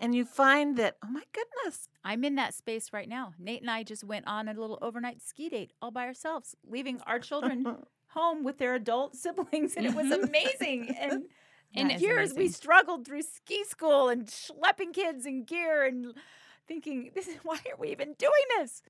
[0.00, 3.34] And you find that, oh my goodness, I'm in that space right now.
[3.38, 7.00] Nate and I just went on a little overnight ski date all by ourselves, leaving
[7.06, 7.76] our children
[8.08, 10.24] home with their adult siblings, and it was mm-hmm.
[10.24, 10.96] amazing.
[10.98, 11.24] And
[11.74, 16.14] And and it's years we struggled through ski school and schlepping kids and gear and
[16.68, 18.82] thinking, this is why are we even doing this?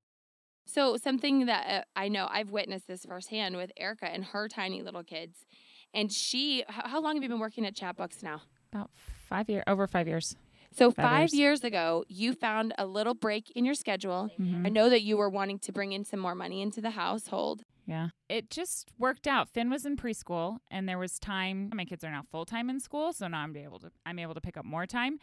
[0.66, 4.82] So something that uh, I know I've witnessed this firsthand with Erika and her tiny
[4.82, 5.46] little kids,
[5.94, 6.64] and she.
[6.68, 8.42] How, how long have you been working at Chatbooks now?
[8.72, 8.90] About
[9.28, 10.36] five years, over five years.
[10.76, 11.34] So Five five years.
[11.34, 14.28] years ago, you found a little break in your schedule.
[14.38, 14.66] Mhm.
[14.66, 17.62] I know that you were wanting to bring in some more money into the household.
[17.86, 18.08] Yeah.
[18.28, 19.48] It just worked out.
[19.48, 21.70] Finn was in preschool and there was time.
[21.74, 24.34] My kids are now full time in school, so now I'm able to I'm able
[24.34, 25.18] to pick up more time.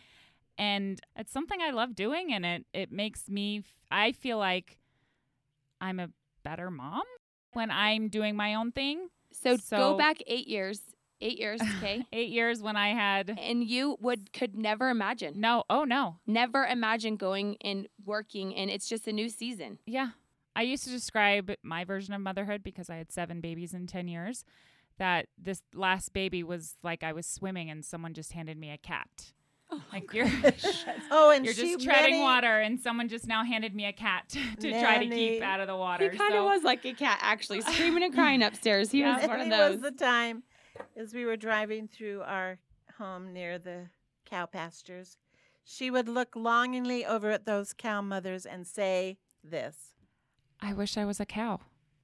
[0.57, 4.77] And it's something I love doing and it it makes me f- I feel like
[5.81, 6.09] I'm a
[6.43, 7.03] better mom
[7.53, 9.09] when I'm doing my own thing.
[9.31, 10.81] So, So- go back eight years.
[11.21, 12.05] Eight years, okay.
[12.11, 16.19] 8 years when I had and you would could never imagine, No, oh no.
[16.27, 19.79] never imagine going and working, and it's just a new season.
[19.85, 20.09] Yeah.
[20.57, 24.09] I used to describe my version of motherhood because I had seven babies in 10
[24.09, 24.43] years.
[24.97, 28.77] That this last baby was like I was swimming and someone just handed me a
[28.77, 29.31] cat.
[29.71, 30.27] Oh like you're
[31.11, 33.93] Oh, and you're she just treading many- water and someone just now handed me a
[33.93, 36.09] cat to try to keep out of the water.
[36.11, 38.91] He kind of So- was like a cat, actually, screaming and crying upstairs.
[38.91, 39.17] He Yeah.
[39.17, 39.71] was one of It those.
[39.73, 40.43] was the time
[40.95, 42.59] as we were driving through our
[42.97, 43.87] home near the
[44.25, 45.17] cow pastures.
[45.63, 49.93] She would look longingly over at those cow mothers and say this.
[50.61, 51.59] I wish I was a cow.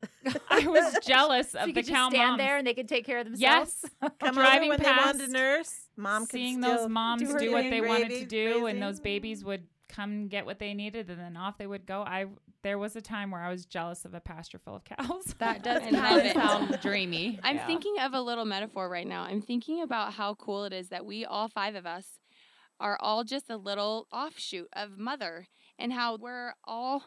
[0.49, 2.37] I was jealous of you the could cow just stand moms.
[2.39, 3.41] there and they could take care of themselves.
[3.41, 3.81] Yes.
[3.99, 4.15] themselves.
[4.19, 5.75] Come Driving over when they wanted past, to nurse.
[5.97, 8.81] Mom seeing still those moms do, do what thing, they wanted to raising- do and
[8.81, 12.25] those babies would come get what they needed and then off they would go i
[12.63, 15.63] there was a time where i was jealous of a pasture full of cows That
[15.63, 17.37] does I kind of sound dreamy.
[17.43, 17.67] I'm Yeah.
[17.67, 19.23] thinking of a little metaphor right now.
[19.23, 22.19] I'm thinking about how cool it is that we, all five of us,
[22.79, 25.47] are all just a little offshoot of Mother
[25.77, 27.03] and how we're all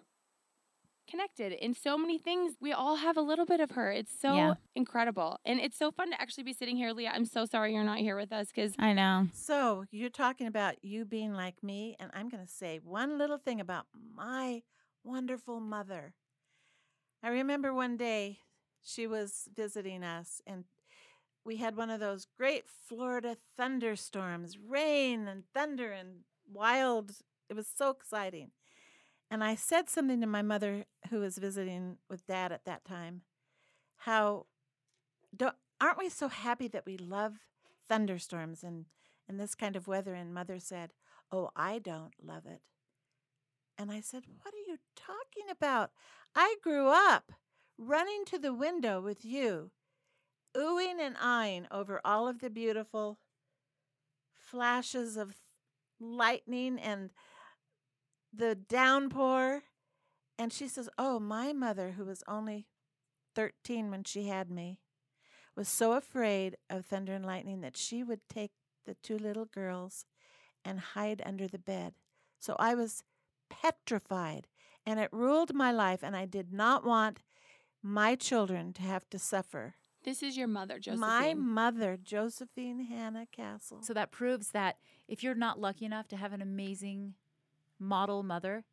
[1.09, 2.55] connected in so many things.
[2.61, 3.91] We all have a little bit of her.
[3.93, 4.55] It's so Yeah.
[4.75, 5.39] incredible.
[5.45, 7.11] And it's so fun to actually be sitting here, Leah.
[7.15, 9.29] I'm so sorry you're not here with us because I know.
[9.33, 13.39] So you're talking about you being like me, and I'm going to say one little
[13.39, 14.63] thing about my
[15.03, 16.15] wonderful mother.
[17.23, 18.41] I remember one day
[18.83, 20.65] she was visiting us, and
[21.45, 27.13] we had one of those great Florida thunderstorms, rain and thunder and wild.
[27.49, 28.51] It was so exciting.
[29.35, 33.23] And I said something to my mother, who was visiting with dad at that time,
[33.97, 34.47] how
[35.37, 37.41] don't, aren't we so happy that we love
[37.89, 38.85] thunderstorms and
[39.29, 40.15] and this kind of weather.
[40.15, 40.93] And mother said,
[41.33, 42.61] Oh, I don't love it.
[43.77, 45.91] And I said, What are you talking about?
[46.37, 47.33] I grew up
[47.77, 49.73] running to the window with you,
[50.57, 53.19] oohing and eyeing over all of the beautiful
[54.33, 55.35] flashes of
[55.99, 57.11] lightning and
[58.35, 59.63] the downpour.
[60.39, 62.67] And she says, Oh, my mother, who was only
[63.35, 64.79] 13 when she had me,
[65.57, 68.51] was so afraid of thunder and lightning that she would take
[68.85, 70.05] the two little girls
[70.65, 71.95] and hide under the bed.
[72.41, 73.05] So I was
[73.49, 74.49] petrified,
[74.85, 77.23] and it ruled my life, and I did not want
[77.83, 79.75] my children to have to suffer.
[80.05, 81.01] this is your mother, Josephine.
[81.01, 83.81] My mother, Josephine Hannah Castle.
[83.83, 84.77] So that proves that
[85.09, 87.15] if you're not lucky enough to have an amazing
[87.85, 88.65] model mother,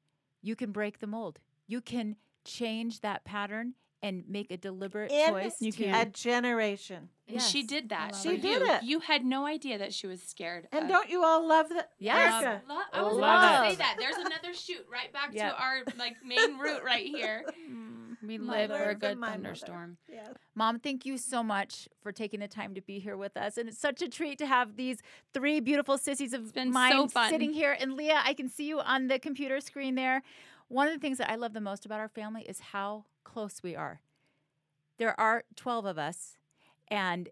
[0.41, 1.39] you can break the mold.
[1.68, 5.55] You can change that pattern and make a deliberate in choice.
[5.59, 5.93] You can.
[5.93, 7.09] a generation.
[7.28, 8.14] and she did that.
[8.14, 8.68] love for She did you.
[8.74, 8.84] it.
[8.84, 10.68] You had no idea that she was scared.
[10.72, 11.91] And of- don't you all love that?
[11.99, 12.43] Yes.
[12.43, 12.62] Erika?
[12.68, 13.97] Lo- I was Love about to say that.
[13.99, 15.51] There's another shoot right back Yep.
[15.55, 17.45] to our like main route right here.
[17.72, 18.01] Mm.
[18.26, 19.98] We live for a good thunderstorm.
[20.12, 20.34] Yes.
[20.56, 23.58] Mom, thank you so much for taking the time to be here with us.
[23.58, 25.02] And it's such a treat to have these
[25.34, 27.30] three beautiful sissies of been so mine fun.
[27.30, 27.76] sitting here.
[27.80, 30.22] And Leah, I can see you on the computer screen there.
[30.68, 33.62] One of the things that I love the most about our family is how close
[33.64, 34.02] we are.
[34.98, 36.38] There are 12 of us,
[36.88, 37.30] and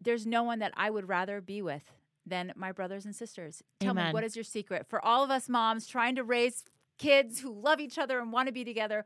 [0.00, 1.92] there's no one that I would rather be with
[2.26, 3.62] than my brothers and sisters.
[3.80, 4.86] Tell me, what is your secret?
[4.88, 6.64] For all of us moms trying to raise
[6.98, 9.04] kids who love each other and want to be together,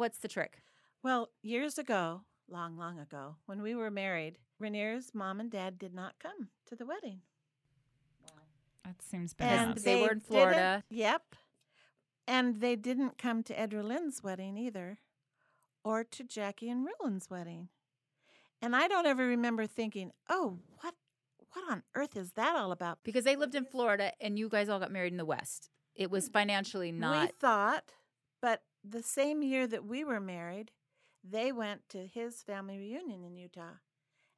[0.00, 0.62] what's the trick?
[1.02, 5.94] Well, years ago, long, long ago, when we were married, Rainier's mom and dad did
[5.94, 7.20] not come to the wedding.
[8.84, 9.52] that seems bad.
[9.52, 9.82] And bananas.
[9.84, 10.84] they were in Florida.
[10.88, 11.36] Yep.
[12.26, 15.00] And they didn't come to Edra Lynn's wedding either,
[15.84, 17.68] or to Jackie and Ryland's wedding.
[18.62, 20.94] And I don't ever remember thinking, oh, what
[21.52, 23.00] what on earth is that all about?
[23.02, 25.68] because they lived in Florida and you guys all got married in the West.
[25.94, 26.32] It was mm.
[26.32, 27.20] financially not.
[27.22, 27.92] We thought,
[28.40, 30.70] but the same year that we were married,
[31.22, 33.78] they went to his family reunion in Utah.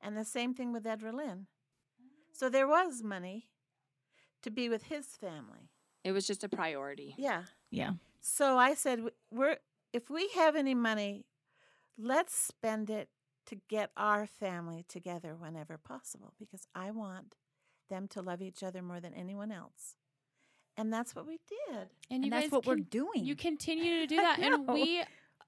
[0.01, 1.47] And the same thing with Edra Lynn.
[2.33, 3.49] So there was money
[4.43, 5.71] to be with his family.
[6.03, 7.15] It was just a priority.
[7.17, 7.45] Yeah.
[7.71, 7.93] Yeah.
[8.21, 9.59] So I said, "We're
[9.93, 11.27] if we have any money,
[11.97, 13.11] let's spend it
[13.47, 17.37] to get our family together whenever possible because I want
[17.89, 19.97] them to love each other more than anyone else."
[20.77, 21.89] And that's what we did.
[22.11, 23.25] And you and that's guys what we're doing.
[23.25, 24.73] You continue to do that, and know.
[24.73, 25.05] we uh,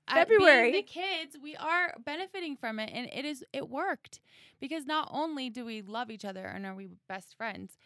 [0.09, 0.73] at being February.
[0.73, 4.21] the kids, we are benefiting from it, and it is it worked
[4.61, 7.79] because not only do we love each other and are we best friends,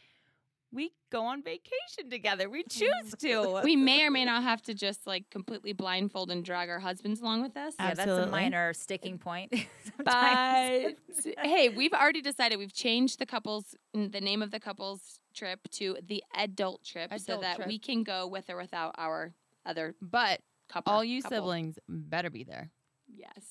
[0.73, 2.51] we go on vacation together.
[2.51, 3.61] We choose to.
[3.65, 7.21] we may or may not have to just like completely blindfold and drag our husbands
[7.21, 7.75] along with us.
[7.79, 9.21] Yeah, that's a minor sticking mm.
[9.21, 9.55] point.
[10.05, 10.95] But
[11.43, 15.97] hey, we've already decided we've changed the couples the name of the couples trip to
[16.07, 17.69] the adult trip so that trip.
[17.69, 19.35] we can go with or without our
[19.67, 20.93] other but couple.
[20.93, 21.37] all you couple.
[21.37, 22.71] siblings better be there.
[23.07, 23.45] Yes.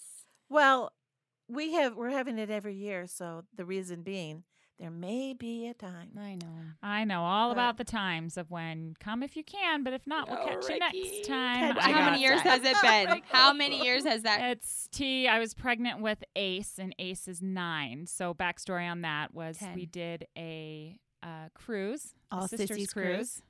[0.50, 0.92] Well,
[1.50, 4.44] we have we're having it every year, so the reason being
[4.80, 6.12] there may be a time.
[6.20, 6.54] I know.
[6.84, 10.06] I know all But- about the times of when come if you can, but if
[10.06, 11.74] not, we'll Oh, catch you next time.
[11.74, 12.62] Catch How many years that.
[12.62, 13.22] has it been?
[13.32, 14.40] How many years has that?
[14.52, 15.28] It's T.
[15.28, 18.06] I was pregnant with Ace, and Ace is nine.
[18.06, 19.74] So backstory on that was Ten.
[19.74, 23.42] we did a uh, cruise, All sisters sissies cruise, cruise.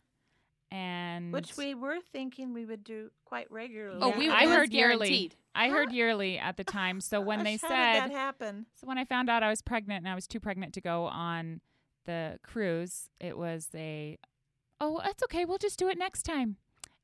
[0.72, 4.00] and Which we were thinking we would do quite regularly.
[4.02, 4.98] Oh, we I was heard yearly.
[5.08, 5.36] guaranteed.
[5.56, 7.02] I heard yearly at the time.
[7.02, 8.66] So when they Gosh, how did said, that happen?
[8.80, 11.06] so when I found out I was pregnant and I was too pregnant to go
[11.06, 11.62] on
[12.06, 14.18] the cruise, it was a,
[14.80, 15.46] oh, that's okay.
[15.46, 16.58] We'll just do it next time.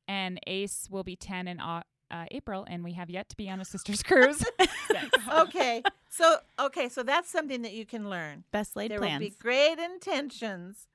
[0.08, 3.50] And Ace will be ten in Au- uh, April, and we have yet to be
[3.50, 4.44] on a sisters cruise.
[5.34, 5.82] okay,
[6.16, 8.44] so okay, so that's something that you can learn.
[8.52, 9.20] Best laid there plans.
[9.20, 10.88] will be great intentions,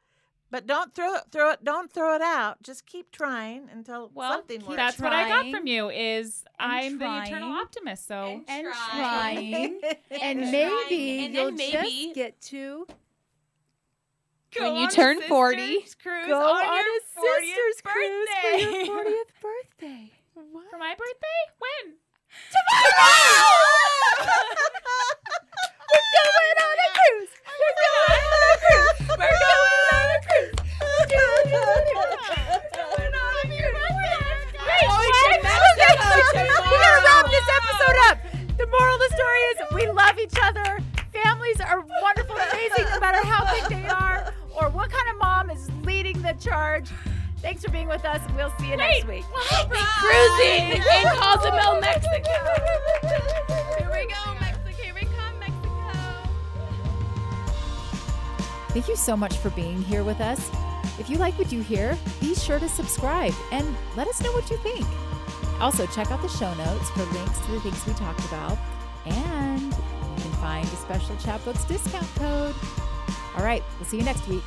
[0.51, 2.63] but don't throw it, throw it, don't throw it out.
[2.63, 4.77] Just keep trying until Well, something works.
[4.77, 5.91] That's what I got from you.
[5.91, 8.07] Is and I'm the eternal optimist.
[8.07, 9.81] So and trying.
[9.81, 9.81] trying.
[10.11, 11.73] and And maybe and you'll maybe-
[12.05, 12.87] just get to
[14.59, 15.57] When you turn 40.
[15.57, 15.95] cruise
[16.29, 18.89] go on, on, your a 40th sisters cruise for your birthday.
[18.89, 20.13] 40th birthday.
[20.35, 21.95] for my birthday, when?
[25.91, 27.33] We're going on a cruise.
[27.59, 28.99] We're going on a cruise.
[29.09, 30.55] We're going on a cruise.
[30.79, 31.75] We're going on
[33.39, 33.75] a cruise.
[34.59, 34.87] Great.
[34.89, 38.17] Okay, we gotta wrap this episode up.
[38.57, 40.79] The moral of the story is we love each other.
[41.13, 45.51] Families are wonderful, amazing, no matter how big they are or what kind of mom
[45.51, 46.91] is leading the charge.
[47.41, 48.21] Thanks for being with us.
[48.35, 49.25] We'll see you next week.
[49.31, 52.31] Cruising in Cozumel, Mexico.
[53.79, 54.71] Here we go, Mexico.
[54.83, 55.93] Here we come, Mexico.
[58.69, 60.51] Thank you so much for being here with us.
[60.99, 64.51] If you like what you hear, be sure to subscribe and let us know what
[64.51, 64.85] you think.
[65.61, 68.59] Also, check out the show notes for links to the things we talked about,
[69.07, 72.55] and you can find a special Chatbooks discount code.
[73.37, 74.43] All right, we'll see you next week.